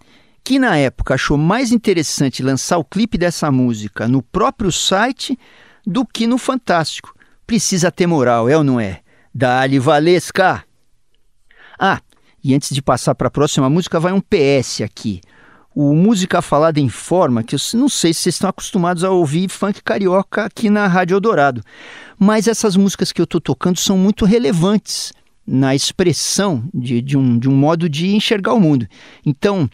que 0.44 0.56
na 0.56 0.76
época 0.76 1.14
achou 1.14 1.36
mais 1.36 1.72
interessante 1.72 2.44
lançar 2.44 2.78
o 2.78 2.84
clipe 2.84 3.18
dessa 3.18 3.50
música 3.50 4.06
no 4.06 4.22
próprio 4.22 4.70
site 4.70 5.36
do 5.84 6.06
que 6.06 6.28
no 6.28 6.38
Fantástico. 6.38 7.12
Precisa 7.44 7.90
ter 7.90 8.06
moral, 8.06 8.48
é 8.48 8.56
ou 8.56 8.62
não 8.62 8.78
é? 8.78 9.00
Dali 9.34 9.80
Valesca! 9.80 10.62
Ah, 11.76 12.00
e 12.44 12.54
antes 12.54 12.72
de 12.72 12.80
passar 12.80 13.16
para 13.16 13.26
a 13.26 13.32
próxima 13.32 13.68
música, 13.68 13.98
vai 13.98 14.12
um 14.12 14.20
PS 14.20 14.82
aqui. 14.82 15.20
O 15.74 15.92
Música 15.94 16.40
Falada 16.40 16.78
em 16.78 16.88
Forma, 16.88 17.42
que 17.42 17.56
eu 17.56 17.58
não 17.74 17.88
sei 17.88 18.14
se 18.14 18.20
vocês 18.20 18.36
estão 18.36 18.48
acostumados 18.48 19.02
a 19.02 19.10
ouvir 19.10 19.48
funk 19.48 19.82
carioca 19.82 20.44
aqui 20.44 20.70
na 20.70 20.86
Rádio 20.86 21.16
Eldorado, 21.16 21.62
mas 22.16 22.46
essas 22.46 22.76
músicas 22.76 23.10
que 23.10 23.20
eu 23.20 23.24
estou 23.24 23.40
tocando 23.40 23.78
são 23.78 23.98
muito 23.98 24.24
relevantes 24.24 25.12
na 25.44 25.74
expressão 25.74 26.62
de, 26.72 27.02
de, 27.02 27.18
um, 27.18 27.38
de 27.38 27.48
um 27.48 27.54
modo 27.54 27.88
de 27.88 28.14
enxergar 28.14 28.54
o 28.54 28.60
mundo. 28.60 28.86
Então, 29.26 29.68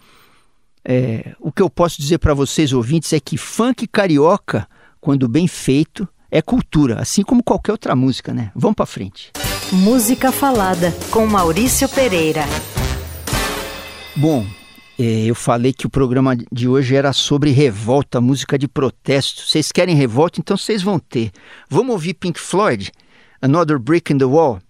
é, 0.84 1.34
o 1.38 1.52
que 1.52 1.60
eu 1.60 1.68
posso 1.68 2.00
dizer 2.00 2.18
para 2.18 2.32
vocês, 2.32 2.72
ouvintes, 2.72 3.12
é 3.12 3.20
que 3.20 3.36
funk 3.36 3.86
carioca, 3.86 4.66
quando 5.00 5.28
bem 5.28 5.46
feito, 5.46 6.08
é 6.30 6.40
cultura, 6.40 6.98
assim 7.00 7.22
como 7.22 7.42
qualquer 7.42 7.72
outra 7.72 7.94
música, 7.94 8.32
né? 8.32 8.50
Vamos 8.54 8.76
para 8.76 8.86
frente. 8.86 9.32
Música 9.70 10.32
Falada, 10.32 10.94
com 11.10 11.26
Maurício 11.26 11.88
Pereira. 11.88 12.44
Bom, 14.16 14.46
eu 15.02 15.34
falei 15.34 15.72
que 15.72 15.86
o 15.86 15.90
programa 15.90 16.36
de 16.52 16.68
hoje 16.68 16.94
era 16.94 17.12
sobre 17.12 17.50
revolta, 17.50 18.20
música 18.20 18.58
de 18.58 18.68
protesto. 18.68 19.42
Vocês 19.46 19.72
querem 19.72 19.94
revolta? 19.94 20.38
Então 20.38 20.56
vocês 20.56 20.82
vão 20.82 20.98
ter. 20.98 21.30
Vamos 21.70 21.92
ouvir 21.92 22.14
Pink 22.14 22.38
Floyd, 22.38 22.92
Another 23.40 23.78
Brick 23.78 24.12
in 24.12 24.18
the 24.18 24.26
Wall. 24.26 24.60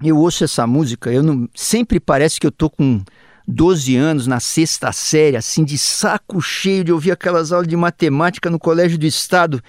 Eu 0.00 0.16
ouço 0.16 0.44
essa 0.44 0.66
música, 0.66 1.12
eu 1.12 1.22
não, 1.22 1.48
sempre 1.54 1.98
parece 1.98 2.38
que 2.38 2.46
eu 2.46 2.52
tô 2.52 2.70
com 2.70 3.02
12 3.48 3.96
anos 3.96 4.26
na 4.28 4.38
sexta 4.38 4.92
série, 4.92 5.36
assim, 5.36 5.64
de 5.64 5.76
saco 5.76 6.40
cheio 6.40 6.84
de 6.84 6.92
ouvir 6.92 7.10
aquelas 7.10 7.50
aulas 7.50 7.66
de 7.66 7.76
matemática 7.76 8.48
no 8.48 8.58
Colégio 8.58 8.96
do 8.96 9.06
Estado. 9.06 9.60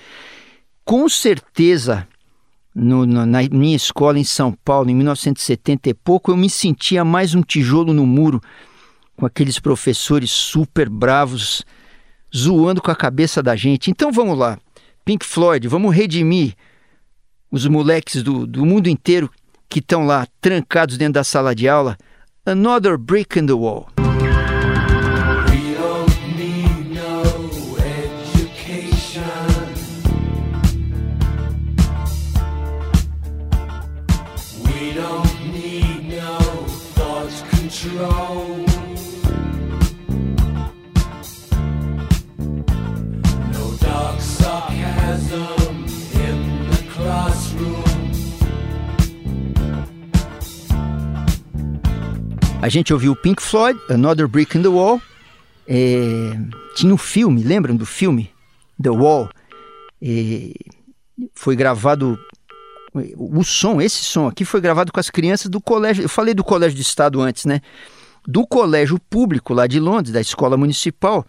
Com 0.86 1.10
certeza, 1.10 2.08
no, 2.75 3.06
no, 3.06 3.25
na 3.25 3.39
minha 3.49 3.75
escola 3.75 4.19
em 4.19 4.23
São 4.23 4.54
Paulo, 4.54 4.89
em 4.89 4.95
1970 4.95 5.89
e 5.89 5.93
pouco, 5.95 6.32
eu 6.32 6.38
me 6.38 6.49
sentia 6.49 7.04
mais 7.04 7.34
um 7.34 7.41
tijolo 7.41 7.91
no 7.91 8.06
muro 8.06 8.39
com 9.21 9.27
aqueles 9.27 9.60
professores 9.60 10.31
super 10.31 10.89
bravos 10.89 11.63
zoando 12.36 12.81
com 12.81 12.89
a 12.89 12.95
cabeça 12.95 13.43
da 13.43 13.55
gente. 13.55 13.91
Então 13.91 14.12
vamos 14.12 14.36
lá, 14.36 14.57
Pink 15.05 15.23
Floyd, 15.23 15.67
vamos 15.67 15.95
redimir 15.95 16.55
os 17.51 17.67
moleques 17.67 18.23
do, 18.23 18.47
do 18.47 18.65
mundo 18.65 18.88
inteiro 18.88 19.29
que 19.69 19.77
estão 19.77 20.07
lá 20.07 20.25
trancados 20.41 20.97
dentro 20.97 21.13
da 21.13 21.23
sala 21.23 21.53
de 21.53 21.69
aula. 21.69 21.95
Another 22.43 22.97
brick 22.97 23.38
in 23.38 23.45
the 23.45 23.53
wall. 23.53 23.90
A 52.62 52.69
gente 52.69 52.93
ouviu 52.93 53.15
Pink 53.15 53.41
Floyd, 53.41 53.80
Another 53.89 54.28
Brick 54.28 54.56
in 54.56 54.62
the 54.62 54.67
Wall. 54.67 55.02
É, 55.67 56.38
tinha 56.76 56.93
um 56.93 56.97
filme, 56.97 57.41
lembram 57.41 57.76
do 57.76 57.88
filme? 57.88 58.30
The 58.80 58.91
Wall. 58.91 59.28
É, 60.00 60.54
foi 61.34 61.56
gravado. 61.56 62.19
O 63.17 63.43
som, 63.43 63.82
esse 63.82 64.04
som 64.04 64.28
aqui 64.28 64.45
foi 64.45 64.62
gravado 64.62 64.91
com 64.91 65.00
as 65.00 65.10
crianças 65.10 65.50
do 65.50 65.60
colégio. 65.60 66.04
Eu 66.04 66.10
falei 66.10 66.36
do 66.36 66.43
colégio 66.43 66.76
de 66.76 66.84
estado 66.84 67.19
antes, 67.19 67.45
né? 67.45 67.62
Do 68.28 68.45
colégio 68.45 69.00
público 69.10 69.56
lá 69.56 69.65
de 69.65 69.80
Londres, 69.80 70.13
da 70.13 70.21
escola 70.21 70.56
municipal. 70.56 71.26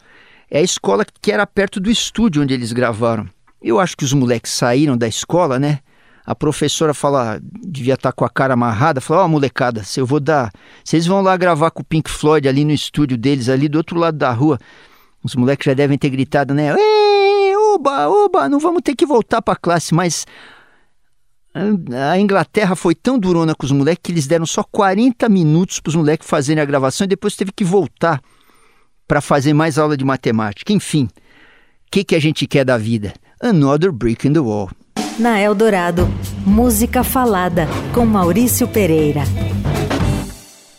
É 0.50 0.58
a 0.58 0.62
escola 0.62 1.02
que 1.22 1.32
era 1.32 1.46
perto 1.46 1.80
do 1.80 1.90
estúdio 1.90 2.42
onde 2.42 2.52
eles 2.52 2.72
gravaram. 2.72 3.26
Eu 3.62 3.80
acho 3.80 3.96
que 3.96 4.04
os 4.04 4.12
moleques 4.12 4.52
saíram 4.52 4.98
da 4.98 5.08
escola, 5.08 5.58
né? 5.58 5.78
A 6.24 6.34
professora 6.34 6.94
fala, 6.94 7.40
devia 7.42 7.94
estar 7.94 8.12
tá 8.12 8.16
com 8.16 8.24
a 8.24 8.30
cara 8.30 8.54
amarrada, 8.54 9.00
falou, 9.00 9.22
ó 9.22 9.26
oh, 9.26 9.28
molecada, 9.28 9.82
se 9.82 10.00
eu 10.00 10.06
vou 10.06 10.20
dar, 10.20 10.52
vocês 10.84 11.06
vão 11.06 11.20
lá 11.20 11.36
gravar 11.36 11.70
com 11.70 11.82
o 11.82 11.84
Pink 11.84 12.08
Floyd 12.08 12.48
ali 12.48 12.64
no 12.64 12.72
estúdio 12.72 13.18
deles, 13.18 13.48
ali 13.48 13.68
do 13.68 13.76
outro 13.76 13.98
lado 13.98 14.16
da 14.16 14.30
rua, 14.30 14.58
os 15.22 15.34
moleques 15.34 15.66
já 15.66 15.74
devem 15.74 15.98
ter 15.98 16.10
gritado, 16.10 16.54
né, 16.54 16.74
Ei, 16.78 17.56
oba, 17.56 18.08
oba, 18.08 18.48
não 18.48 18.60
vamos 18.60 18.82
ter 18.82 18.94
que 18.94 19.04
voltar 19.04 19.42
para 19.42 19.54
a 19.54 19.56
classe, 19.56 19.94
mas 19.94 20.24
a 21.54 22.18
Inglaterra 22.18 22.74
foi 22.76 22.94
tão 22.94 23.18
durona 23.18 23.54
com 23.54 23.66
os 23.66 23.72
moleques 23.72 24.00
que 24.04 24.12
eles 24.12 24.26
deram 24.26 24.46
só 24.46 24.62
40 24.62 25.28
minutos 25.28 25.80
para 25.80 25.90
os 25.90 25.96
moleques 25.96 26.28
fazerem 26.28 26.62
a 26.62 26.66
gravação 26.66 27.04
e 27.04 27.08
depois 27.08 27.36
teve 27.36 27.52
que 27.52 27.64
voltar 27.64 28.22
para 29.06 29.20
fazer 29.20 29.52
mais 29.52 29.76
aula 29.76 29.94
de 29.94 30.04
matemática. 30.04 30.72
Enfim, 30.72 31.04
o 31.04 31.10
que, 31.90 32.04
que 32.04 32.14
a 32.14 32.20
gente 32.20 32.46
quer 32.46 32.64
da 32.64 32.78
vida? 32.78 33.12
Another 33.38 33.92
brick 33.92 34.26
in 34.26 34.32
the 34.32 34.40
wall 34.40 34.70
na 35.18 35.40
Eldorado, 35.40 36.08
Música 36.46 37.04
Falada, 37.04 37.66
com 37.94 38.06
Maurício 38.06 38.66
Pereira. 38.66 39.22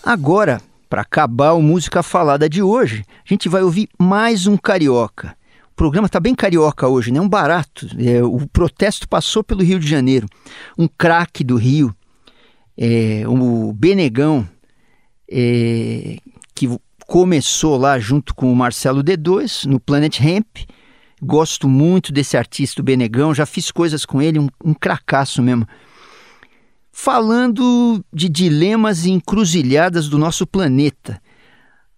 Agora, 0.03 0.61
para 0.89 1.01
acabar 1.01 1.53
o 1.53 1.61
Música 1.61 2.01
Falada 2.01 2.49
de 2.49 2.61
hoje, 2.61 3.03
a 3.25 3.29
gente 3.33 3.47
vai 3.47 3.61
ouvir 3.61 3.87
mais 3.97 4.47
um 4.47 4.57
carioca. 4.57 5.35
O 5.71 5.75
programa 5.75 6.07
está 6.07 6.19
bem 6.19 6.35
carioca 6.35 6.87
hoje, 6.87 7.11
né? 7.11 7.19
Um 7.19 7.29
barato. 7.29 7.87
É, 7.97 8.23
o 8.23 8.47
protesto 8.47 9.07
passou 9.07 9.43
pelo 9.43 9.63
Rio 9.63 9.79
de 9.79 9.87
Janeiro. 9.87 10.27
Um 10.77 10.87
craque 10.87 11.43
do 11.43 11.55
Rio, 11.55 11.95
é, 12.77 13.23
o 13.27 13.71
Benegão, 13.73 14.47
é, 15.29 16.17
que 16.53 16.69
começou 17.07 17.77
lá 17.77 17.99
junto 17.99 18.33
com 18.33 18.51
o 18.51 18.55
Marcelo 18.55 19.03
D2 19.03 19.65
no 19.65 19.79
Planet 19.79 20.19
Hemp 20.19 20.57
Gosto 21.23 21.69
muito 21.69 22.11
desse 22.11 22.35
artista, 22.35 22.81
o 22.81 22.83
Benegão, 22.83 23.33
já 23.33 23.45
fiz 23.45 23.71
coisas 23.71 24.05
com 24.05 24.21
ele, 24.21 24.39
um, 24.39 24.49
um 24.63 24.73
cracaço 24.73 25.41
mesmo. 25.41 25.65
Falando 26.91 28.03
de 28.13 28.27
dilemas 28.27 29.05
e 29.05 29.11
encruzilhadas 29.11 30.09
do 30.09 30.17
nosso 30.17 30.45
planeta. 30.45 31.21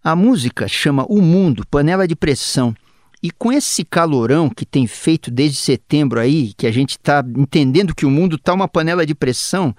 A 0.04 0.16
música 0.16 0.68
chama 0.68 1.06
O 1.10 1.22
Mundo, 1.22 1.66
Panela 1.70 2.08
de 2.08 2.16
Pressão. 2.16 2.76
E 3.22 3.32
com 3.32 3.52
esse 3.52 3.84
calorão 3.84 4.48
que 4.50 4.66
tem 4.66 4.86
feito 4.86 5.32
desde 5.32 5.58
setembro 5.58 6.20
aí, 6.20 6.54
que 6.56 6.68
a 6.68 6.72
gente 6.72 6.92
está 6.92 7.26
entendendo 7.36 7.96
que 7.96 8.06
o 8.06 8.12
mundo 8.12 8.36
está 8.36 8.54
uma 8.54 8.68
panela 8.68 9.04
de 9.04 9.16
pressão, 9.16 9.76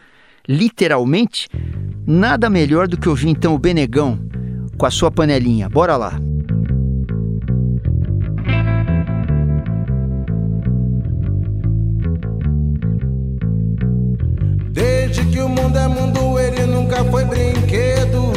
literalmente, 0.49 1.49
nada 2.05 2.51
melhor 2.51 2.89
do 2.89 2.99
que 2.99 3.09
ouvir 3.09 3.29
então 3.29 3.55
o 3.55 3.59
Benegão 3.59 4.19
com 4.77 4.85
a 4.85 4.91
sua 4.91 5.13
panelinha. 5.13 5.69
Bora 5.69 5.97
lá! 5.97 6.19
Desde 14.77 15.25
que 15.25 15.41
o 15.41 15.49
mundo 15.49 15.79
é 15.79 15.89
mundo, 15.89 16.39
ele 16.39 16.67
nunca 16.67 17.03
foi 17.07 17.25
brinquedo. 17.25 18.31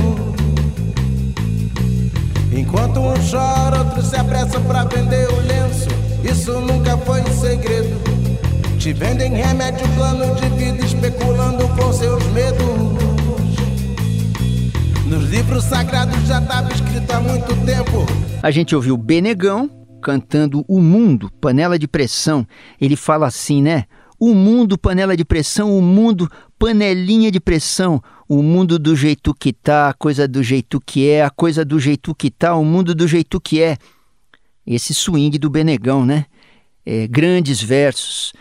Enquanto 2.49 3.01
um 3.01 3.13
chora, 3.29 3.79
outro 3.79 4.01
se 4.01 4.15
apressa 4.15 4.57
pra 4.61 4.85
vender 4.85 5.27
o 5.27 5.35
lenço. 5.41 5.89
Isso 6.23 6.53
nunca 6.61 6.97
foi 6.99 7.21
segredo. 7.23 7.99
Te 8.79 8.93
vendem 8.93 9.33
remédio, 9.33 9.85
plano 9.95 10.33
de 10.35 10.47
vida, 10.55 10.85
especulando 10.85 11.67
com 11.75 11.91
seus 11.91 12.25
medos. 12.27 12.65
Nos 15.07 15.29
livros 15.29 15.65
sagrados 15.65 16.25
já 16.25 16.39
estava 16.39 16.71
escrito 16.71 17.11
há 17.11 17.19
muito 17.19 17.53
tempo. 17.65 18.05
A 18.41 18.49
gente 18.49 18.73
ouviu 18.73 18.95
Benegão 18.95 19.69
cantando 20.01 20.63
O 20.69 20.79
Mundo, 20.79 21.29
Panela 21.41 21.77
de 21.77 21.85
Pressão. 21.85 22.47
Ele 22.79 22.95
fala 22.95 23.27
assim, 23.27 23.61
né? 23.61 23.83
O 24.19 24.33
mundo 24.33 24.77
panela 24.77 25.15
de 25.15 25.23
pressão, 25.23 25.77
o 25.77 25.81
mundo 25.81 26.29
panelinha 26.57 27.31
de 27.31 27.39
pressão, 27.39 28.03
o 28.27 28.43
mundo 28.43 28.77
do 28.77 28.95
jeito 28.95 29.33
que 29.33 29.53
tá, 29.53 29.89
a 29.89 29.93
coisa 29.93 30.27
do 30.27 30.43
jeito 30.43 30.79
que 30.79 31.09
é, 31.09 31.23
a 31.23 31.29
coisa 31.29 31.63
do 31.63 31.79
jeito 31.79 32.13
que 32.13 32.29
tá, 32.29 32.53
o 32.55 32.65
mundo 32.65 32.93
do 32.93 33.07
jeito 33.07 33.39
que 33.39 33.61
é. 33.61 33.77
Esse 34.67 34.93
swing 34.93 35.37
do 35.39 35.49
Benegão, 35.49 36.05
né? 36.05 36.25
É, 36.85 37.07
grandes 37.07 37.61
versos. 37.61 38.33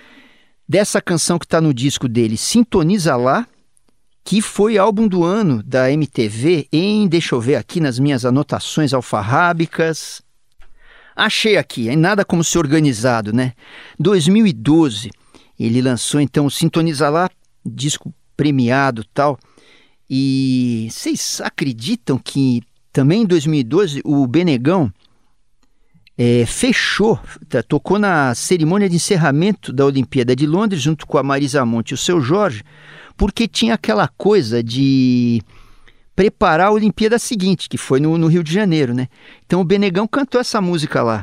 Dessa 0.68 1.00
canção 1.00 1.38
que 1.38 1.46
está 1.46 1.60
no 1.60 1.72
disco 1.72 2.06
dele, 2.06 2.36
Sintoniza 2.36 3.16
Lá, 3.16 3.46
que 4.22 4.42
foi 4.42 4.76
álbum 4.76 5.08
do 5.08 5.24
ano 5.24 5.62
da 5.62 5.90
MTV 5.90 6.68
em, 6.70 7.08
deixa 7.08 7.34
eu 7.34 7.40
ver 7.40 7.54
aqui 7.54 7.80
nas 7.80 7.98
minhas 7.98 8.26
anotações 8.26 8.92
alfarrábicas. 8.92 10.20
Achei 11.16 11.56
aqui, 11.56 11.88
é 11.88 11.96
nada 11.96 12.26
como 12.26 12.44
ser 12.44 12.58
organizado, 12.58 13.32
né? 13.32 13.54
2012. 13.98 15.10
Ele 15.58 15.82
lançou 15.82 16.20
então 16.20 16.46
o 16.46 16.50
Sintoniza 16.50 17.08
Lá, 17.08 17.28
disco 17.64 18.12
premiado 18.36 19.04
tal. 19.12 19.38
E 20.08 20.88
vocês 20.90 21.40
acreditam 21.42 22.18
que 22.18 22.62
também 22.92 23.22
em 23.22 23.26
2012 23.26 24.00
o 24.04 24.26
Benegão 24.26 24.92
é, 26.16 26.44
fechou, 26.46 27.18
tá, 27.48 27.62
tocou 27.62 27.98
na 27.98 28.34
cerimônia 28.34 28.88
de 28.88 28.96
encerramento 28.96 29.72
da 29.72 29.84
Olimpíada 29.84 30.34
de 30.34 30.46
Londres 30.46 30.82
junto 30.82 31.06
com 31.06 31.18
a 31.18 31.22
Marisa 31.22 31.64
Monte 31.64 31.90
e 31.90 31.94
o 31.94 31.98
seu 31.98 32.20
Jorge, 32.20 32.64
porque 33.16 33.46
tinha 33.46 33.74
aquela 33.74 34.08
coisa 34.08 34.62
de 34.62 35.42
preparar 36.16 36.68
a 36.68 36.72
Olimpíada 36.72 37.16
seguinte, 37.18 37.68
que 37.68 37.78
foi 37.78 38.00
no, 38.00 38.18
no 38.18 38.26
Rio 38.26 38.42
de 38.42 38.52
Janeiro, 38.52 38.92
né? 38.92 39.06
Então 39.46 39.60
o 39.60 39.64
Benegão 39.64 40.08
cantou 40.08 40.40
essa 40.40 40.60
música 40.60 41.02
lá. 41.02 41.22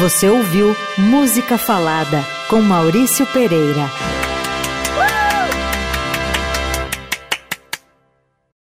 Você 0.08 0.30
ouviu 0.30 0.74
Música 0.98 1.58
Falada 1.58 2.26
com 2.48 2.62
Maurício 2.62 3.26
Pereira. 3.26 4.07